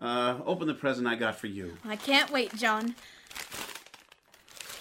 Uh, 0.00 0.38
open 0.46 0.66
the 0.66 0.74
present 0.74 1.06
I 1.06 1.16
got 1.16 1.36
for 1.36 1.48
you. 1.48 1.76
I 1.84 1.96
can't 1.96 2.30
wait, 2.30 2.56
John. 2.56 2.94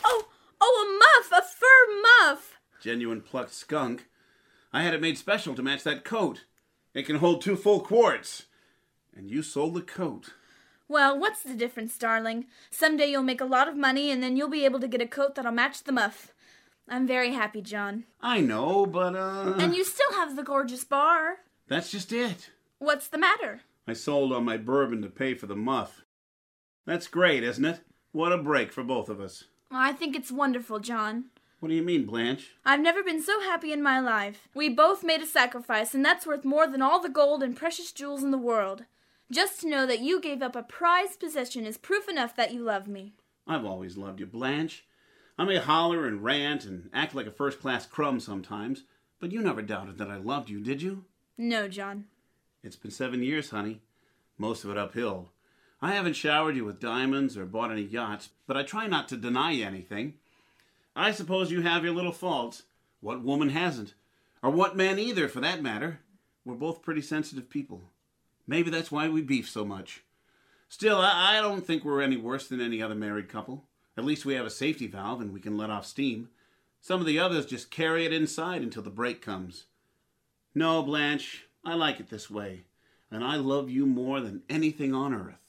Oh, 0.05 0.29
oh, 0.61 0.87
a 0.87 1.29
muff, 1.29 1.43
a 1.43 1.45
fur 1.45 2.01
muff. 2.01 2.59
Genuine 2.81 3.19
plucked 3.19 3.53
skunk. 3.53 4.05
I 4.71 4.83
had 4.83 4.93
it 4.93 5.01
made 5.01 5.17
special 5.17 5.53
to 5.53 5.61
match 5.61 5.83
that 5.83 6.05
coat. 6.05 6.45
It 6.93 7.03
can 7.03 7.17
hold 7.17 7.41
two 7.41 7.57
full 7.57 7.81
quarts. 7.81 8.45
And 9.13 9.29
you 9.29 9.43
sold 9.43 9.73
the 9.73 9.81
coat. 9.81 10.31
Well, 10.91 11.17
what's 11.17 11.41
the 11.41 11.53
difference, 11.53 11.97
darling? 11.97 12.47
Someday 12.69 13.05
you'll 13.05 13.23
make 13.23 13.39
a 13.39 13.45
lot 13.45 13.69
of 13.69 13.77
money, 13.77 14.11
and 14.11 14.21
then 14.21 14.35
you'll 14.35 14.49
be 14.49 14.65
able 14.65 14.81
to 14.81 14.89
get 14.89 15.01
a 15.01 15.07
coat 15.07 15.35
that'll 15.35 15.53
match 15.53 15.85
the 15.85 15.93
muff. 15.93 16.33
I'm 16.89 17.07
very 17.07 17.31
happy, 17.31 17.61
John. 17.61 18.03
I 18.19 18.41
know, 18.41 18.85
but 18.85 19.15
uh. 19.15 19.53
And 19.57 19.73
you 19.73 19.85
still 19.85 20.11
have 20.11 20.35
the 20.35 20.43
gorgeous 20.43 20.83
bar. 20.83 21.37
That's 21.69 21.91
just 21.91 22.11
it. 22.11 22.49
What's 22.79 23.07
the 23.07 23.17
matter? 23.17 23.61
I 23.87 23.93
sold 23.93 24.33
on 24.33 24.43
my 24.43 24.57
bourbon 24.57 25.01
to 25.03 25.07
pay 25.07 25.33
for 25.33 25.47
the 25.47 25.55
muff. 25.55 26.01
That's 26.85 27.07
great, 27.07 27.41
isn't 27.41 27.63
it? 27.63 27.79
What 28.11 28.33
a 28.33 28.37
break 28.37 28.73
for 28.73 28.83
both 28.83 29.07
of 29.07 29.21
us. 29.21 29.45
I 29.71 29.93
think 29.93 30.13
it's 30.13 30.29
wonderful, 30.29 30.79
John. 30.79 31.27
What 31.61 31.69
do 31.69 31.75
you 31.75 31.83
mean, 31.83 32.05
Blanche? 32.05 32.49
I've 32.65 32.81
never 32.81 33.01
been 33.01 33.23
so 33.23 33.39
happy 33.39 33.71
in 33.71 33.81
my 33.81 34.01
life. 34.01 34.49
We 34.53 34.67
both 34.67 35.05
made 35.05 35.21
a 35.21 35.25
sacrifice, 35.25 35.93
and 35.93 36.03
that's 36.03 36.27
worth 36.27 36.43
more 36.43 36.67
than 36.67 36.81
all 36.81 37.01
the 37.01 37.07
gold 37.07 37.41
and 37.43 37.55
precious 37.55 37.93
jewels 37.93 38.23
in 38.23 38.31
the 38.31 38.37
world. 38.37 38.83
Just 39.31 39.61
to 39.61 39.69
know 39.69 39.85
that 39.85 40.01
you 40.01 40.19
gave 40.19 40.41
up 40.41 40.57
a 40.57 40.63
prized 40.63 41.21
possession 41.21 41.65
is 41.65 41.77
proof 41.77 42.09
enough 42.09 42.35
that 42.35 42.53
you 42.53 42.63
love 42.63 42.89
me. 42.89 43.13
I've 43.47 43.63
always 43.63 43.95
loved 43.95 44.19
you, 44.19 44.25
Blanche. 44.25 44.83
I 45.37 45.45
may 45.45 45.55
holler 45.55 46.05
and 46.05 46.21
rant 46.21 46.65
and 46.65 46.89
act 46.91 47.15
like 47.15 47.27
a 47.27 47.31
first 47.31 47.61
class 47.61 47.85
crumb 47.85 48.19
sometimes, 48.19 48.83
but 49.21 49.31
you 49.31 49.41
never 49.41 49.61
doubted 49.61 49.97
that 49.99 50.09
I 50.09 50.17
loved 50.17 50.49
you, 50.49 50.59
did 50.59 50.81
you? 50.81 51.05
No, 51.37 51.69
John. 51.69 52.07
It's 52.61 52.75
been 52.75 52.91
seven 52.91 53.23
years, 53.23 53.51
honey. 53.51 53.79
Most 54.37 54.65
of 54.65 54.69
it 54.69 54.77
uphill. 54.77 55.29
I 55.81 55.93
haven't 55.93 56.17
showered 56.17 56.57
you 56.57 56.65
with 56.65 56.81
diamonds 56.81 57.37
or 57.37 57.45
bought 57.45 57.71
any 57.71 57.83
yachts, 57.83 58.31
but 58.47 58.57
I 58.57 58.63
try 58.63 58.87
not 58.87 59.07
to 59.07 59.17
deny 59.17 59.51
you 59.51 59.65
anything. 59.65 60.15
I 60.93 61.11
suppose 61.11 61.51
you 61.51 61.61
have 61.61 61.85
your 61.85 61.93
little 61.93 62.11
faults. 62.11 62.63
What 62.99 63.23
woman 63.23 63.49
hasn't? 63.49 63.93
Or 64.43 64.49
what 64.49 64.75
man 64.75 64.99
either, 64.99 65.29
for 65.29 65.39
that 65.39 65.63
matter? 65.63 66.01
We're 66.43 66.55
both 66.55 66.81
pretty 66.81 67.01
sensitive 67.01 67.49
people. 67.49 67.83
Maybe 68.51 68.69
that's 68.69 68.91
why 68.91 69.07
we 69.07 69.21
beef 69.21 69.49
so 69.49 69.63
much. 69.63 70.03
Still, 70.67 70.97
I, 70.97 71.37
I 71.37 71.41
don't 71.41 71.65
think 71.65 71.85
we're 71.85 72.01
any 72.01 72.17
worse 72.17 72.49
than 72.49 72.59
any 72.59 72.81
other 72.81 72.95
married 72.95 73.29
couple. 73.29 73.63
At 73.95 74.03
least 74.03 74.25
we 74.25 74.33
have 74.33 74.45
a 74.45 74.49
safety 74.49 74.87
valve 74.87 75.21
and 75.21 75.31
we 75.31 75.39
can 75.39 75.55
let 75.55 75.69
off 75.69 75.85
steam. 75.85 76.27
Some 76.81 76.99
of 76.99 77.07
the 77.07 77.17
others 77.17 77.45
just 77.45 77.71
carry 77.71 78.05
it 78.05 78.11
inside 78.11 78.61
until 78.61 78.83
the 78.83 78.89
break 78.89 79.21
comes. 79.21 79.67
No, 80.53 80.83
Blanche, 80.83 81.45
I 81.63 81.75
like 81.75 82.01
it 82.01 82.09
this 82.09 82.29
way, 82.29 82.65
and 83.09 83.23
I 83.23 83.37
love 83.37 83.69
you 83.69 83.85
more 83.85 84.19
than 84.19 84.41
anything 84.49 84.93
on 84.93 85.13
earth. 85.13 85.39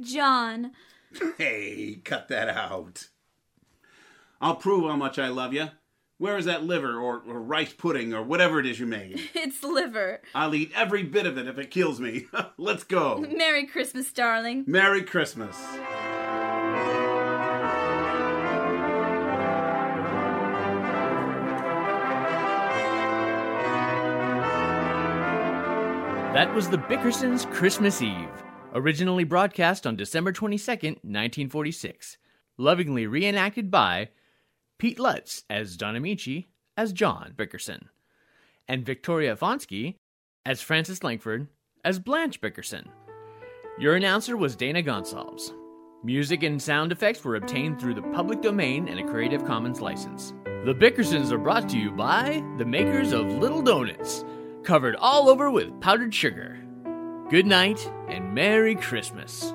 John. 0.00 0.70
Hey, 1.38 2.00
cut 2.04 2.28
that 2.28 2.48
out. 2.48 3.08
I'll 4.40 4.54
prove 4.54 4.88
how 4.88 4.94
much 4.94 5.18
I 5.18 5.26
love 5.28 5.52
you. 5.52 5.70
Where 6.22 6.38
is 6.38 6.44
that 6.44 6.62
liver 6.62 7.00
or, 7.00 7.20
or 7.26 7.42
rice 7.42 7.72
pudding 7.72 8.14
or 8.14 8.22
whatever 8.22 8.60
it 8.60 8.66
is 8.66 8.78
you 8.78 8.86
made? 8.86 9.20
it's 9.34 9.64
liver. 9.64 10.22
I'll 10.36 10.54
eat 10.54 10.70
every 10.72 11.02
bit 11.02 11.26
of 11.26 11.36
it 11.36 11.48
if 11.48 11.58
it 11.58 11.72
kills 11.72 11.98
me. 11.98 12.26
Let's 12.56 12.84
go. 12.84 13.26
Merry 13.28 13.66
Christmas, 13.66 14.12
darling. 14.12 14.62
Merry 14.68 15.02
Christmas. 15.02 15.60
That 26.30 26.54
was 26.54 26.68
the 26.68 26.78
Bickersons' 26.78 27.50
Christmas 27.50 28.00
Eve, 28.00 28.30
originally 28.72 29.24
broadcast 29.24 29.88
on 29.88 29.96
December 29.96 30.32
22nd, 30.32 31.02
1946, 31.02 32.16
lovingly 32.58 33.08
reenacted 33.08 33.72
by 33.72 34.10
Pete 34.82 34.98
Lutz 34.98 35.44
as 35.48 35.76
Don 35.76 35.94
Ameche 35.94 36.46
as 36.76 36.92
John 36.92 37.34
Bickerson, 37.36 37.88
and 38.66 38.84
Victoria 38.84 39.36
Fonsky 39.36 39.94
as 40.44 40.60
Frances 40.60 41.04
Langford 41.04 41.46
as 41.84 42.00
Blanche 42.00 42.40
Bickerson. 42.40 42.88
Your 43.78 43.94
announcer 43.94 44.36
was 44.36 44.56
Dana 44.56 44.82
Gonsalves. 44.82 45.52
Music 46.02 46.42
and 46.42 46.60
sound 46.60 46.90
effects 46.90 47.22
were 47.22 47.36
obtained 47.36 47.80
through 47.80 47.94
the 47.94 48.02
public 48.12 48.42
domain 48.42 48.88
and 48.88 48.98
a 48.98 49.06
Creative 49.06 49.44
Commons 49.44 49.80
license. 49.80 50.34
The 50.64 50.74
Bickersons 50.74 51.30
are 51.30 51.38
brought 51.38 51.68
to 51.68 51.78
you 51.78 51.92
by 51.92 52.42
the 52.58 52.64
makers 52.64 53.12
of 53.12 53.26
Little 53.26 53.62
Donuts, 53.62 54.24
covered 54.64 54.96
all 54.96 55.28
over 55.28 55.48
with 55.48 55.80
powdered 55.80 56.12
sugar. 56.12 56.58
Good 57.30 57.46
night 57.46 57.88
and 58.08 58.34
Merry 58.34 58.74
Christmas. 58.74 59.54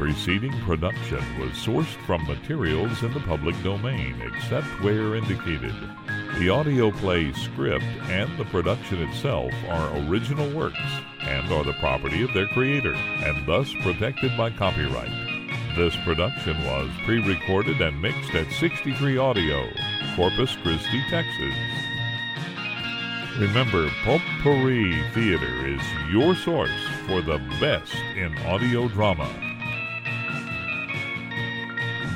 Preceding 0.00 0.58
production 0.62 1.22
was 1.38 1.50
sourced 1.50 1.94
from 2.06 2.26
materials 2.26 3.02
in 3.02 3.12
the 3.12 3.20
public 3.20 3.54
domain, 3.62 4.18
except 4.22 4.66
where 4.82 5.14
indicated. 5.14 5.74
The 6.38 6.48
audio 6.48 6.90
play 6.90 7.34
script 7.34 7.84
and 8.04 8.34
the 8.38 8.46
production 8.46 9.02
itself 9.02 9.52
are 9.68 9.94
original 10.08 10.50
works 10.56 10.80
and 11.20 11.52
are 11.52 11.64
the 11.64 11.74
property 11.74 12.22
of 12.22 12.32
their 12.32 12.46
creator, 12.46 12.94
and 12.94 13.46
thus 13.46 13.70
protected 13.82 14.34
by 14.38 14.48
copyright. 14.48 15.12
This 15.76 15.94
production 16.02 16.56
was 16.64 16.88
pre 17.04 17.22
recorded 17.22 17.82
and 17.82 18.00
mixed 18.00 18.34
at 18.34 18.50
63 18.52 19.18
Audio, 19.18 19.68
Corpus 20.16 20.56
Christi, 20.62 21.02
Texas. 21.10 21.54
Remember, 23.38 23.90
Pulp 24.02 24.22
Pourri 24.42 24.98
Theater 25.12 25.66
is 25.66 25.82
your 26.10 26.34
source 26.34 26.70
for 27.06 27.20
the 27.20 27.36
best 27.60 27.94
in 28.16 28.34
audio 28.46 28.88
drama. 28.88 29.28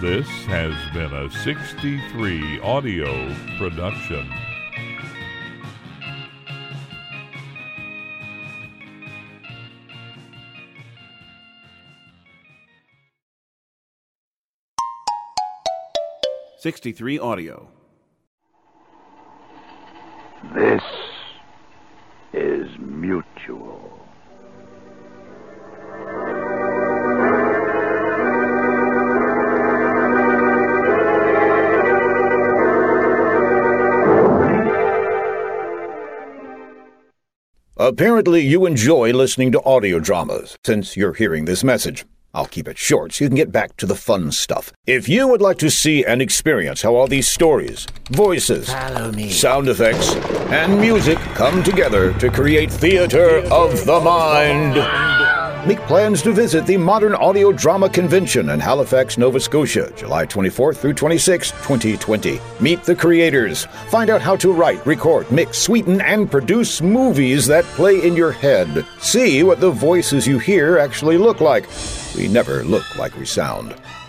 This 0.01 0.29
has 0.47 0.75
been 0.93 1.15
a 1.15 1.31
63 1.31 2.61
audio 2.61 3.35
production. 3.59 4.29
Sixty-three 16.59 17.19
audio. 17.19 17.69
This 20.55 20.83
is 22.33 22.69
mutual. 22.79 23.84
Apparently, 37.87 38.41
you 38.41 38.65
enjoy 38.65 39.13
listening 39.13 39.53
to 39.53 39.63
audio 39.63 39.99
dramas 39.99 40.57
since 40.65 40.97
you're 40.97 41.13
hearing 41.13 41.45
this 41.45 41.63
message. 41.63 42.07
I'll 42.33 42.47
keep 42.47 42.67
it 42.67 42.79
short 42.79 43.13
so 43.13 43.25
you 43.25 43.29
can 43.29 43.37
get 43.37 43.53
back 43.53 43.77
to 43.77 43.85
the 43.85 43.95
fun 43.95 44.33
stuff. 44.33 44.73
If 44.87 45.07
you 45.07 45.29
would 45.29 45.43
like 45.43 45.59
to 45.59 45.71
see 45.71 46.03
and 46.03 46.23
experience 46.23 46.81
how 46.81 46.95
all 46.95 47.07
these 47.07 47.29
stories, 47.29 47.87
voices, 48.09 48.69
sound 48.69 49.69
effects, 49.69 50.15
and 50.51 50.81
music 50.81 51.19
come 51.35 51.63
together 51.63 52.15
to 52.15 52.31
create 52.31 52.73
theater 52.73 53.41
of 53.53 53.85
the 53.85 54.01
mind, 54.01 54.77
make 55.67 55.81
plans 55.81 56.21
to 56.23 56.33
visit 56.33 56.67
the 56.67 56.77
Modern 56.77 57.15
Audio 57.15 57.53
Drama 57.53 57.89
Convention 57.89 58.51
in 58.51 58.61
Halifax, 58.61 59.17
Nova 59.17 59.41
Scotia, 59.41 59.93
July 59.97 60.27
24th 60.27 60.77
through 60.77 60.95
26, 60.95 61.51
2020. 61.51 62.41
Meet 62.61 62.83
the 62.85 62.95
creators. 62.95 63.65
Find 63.89 64.11
out 64.11 64.21
how 64.21 64.37
to 64.37 64.53
write, 64.53 64.85
record, 64.87 65.31
mix, 65.31 65.59
sweeten, 65.59 66.01
and 66.01 66.31
produce 66.31 66.83
movies 66.83 67.47
that 67.47 67.65
play 67.65 68.07
in 68.07 68.15
your 68.15 68.33
head. 68.33 68.87
See 68.99 69.43
what 69.43 69.61
the 69.61 69.71
voices 69.71 70.27
you 70.27 70.39
hear 70.39 70.79
actually 70.79 71.19
look 71.19 71.41
like. 71.41 71.69
We 72.17 72.29
never 72.29 72.63
look 72.65 72.97
like 72.97 73.17
we 73.17 73.25
sound. 73.25 73.75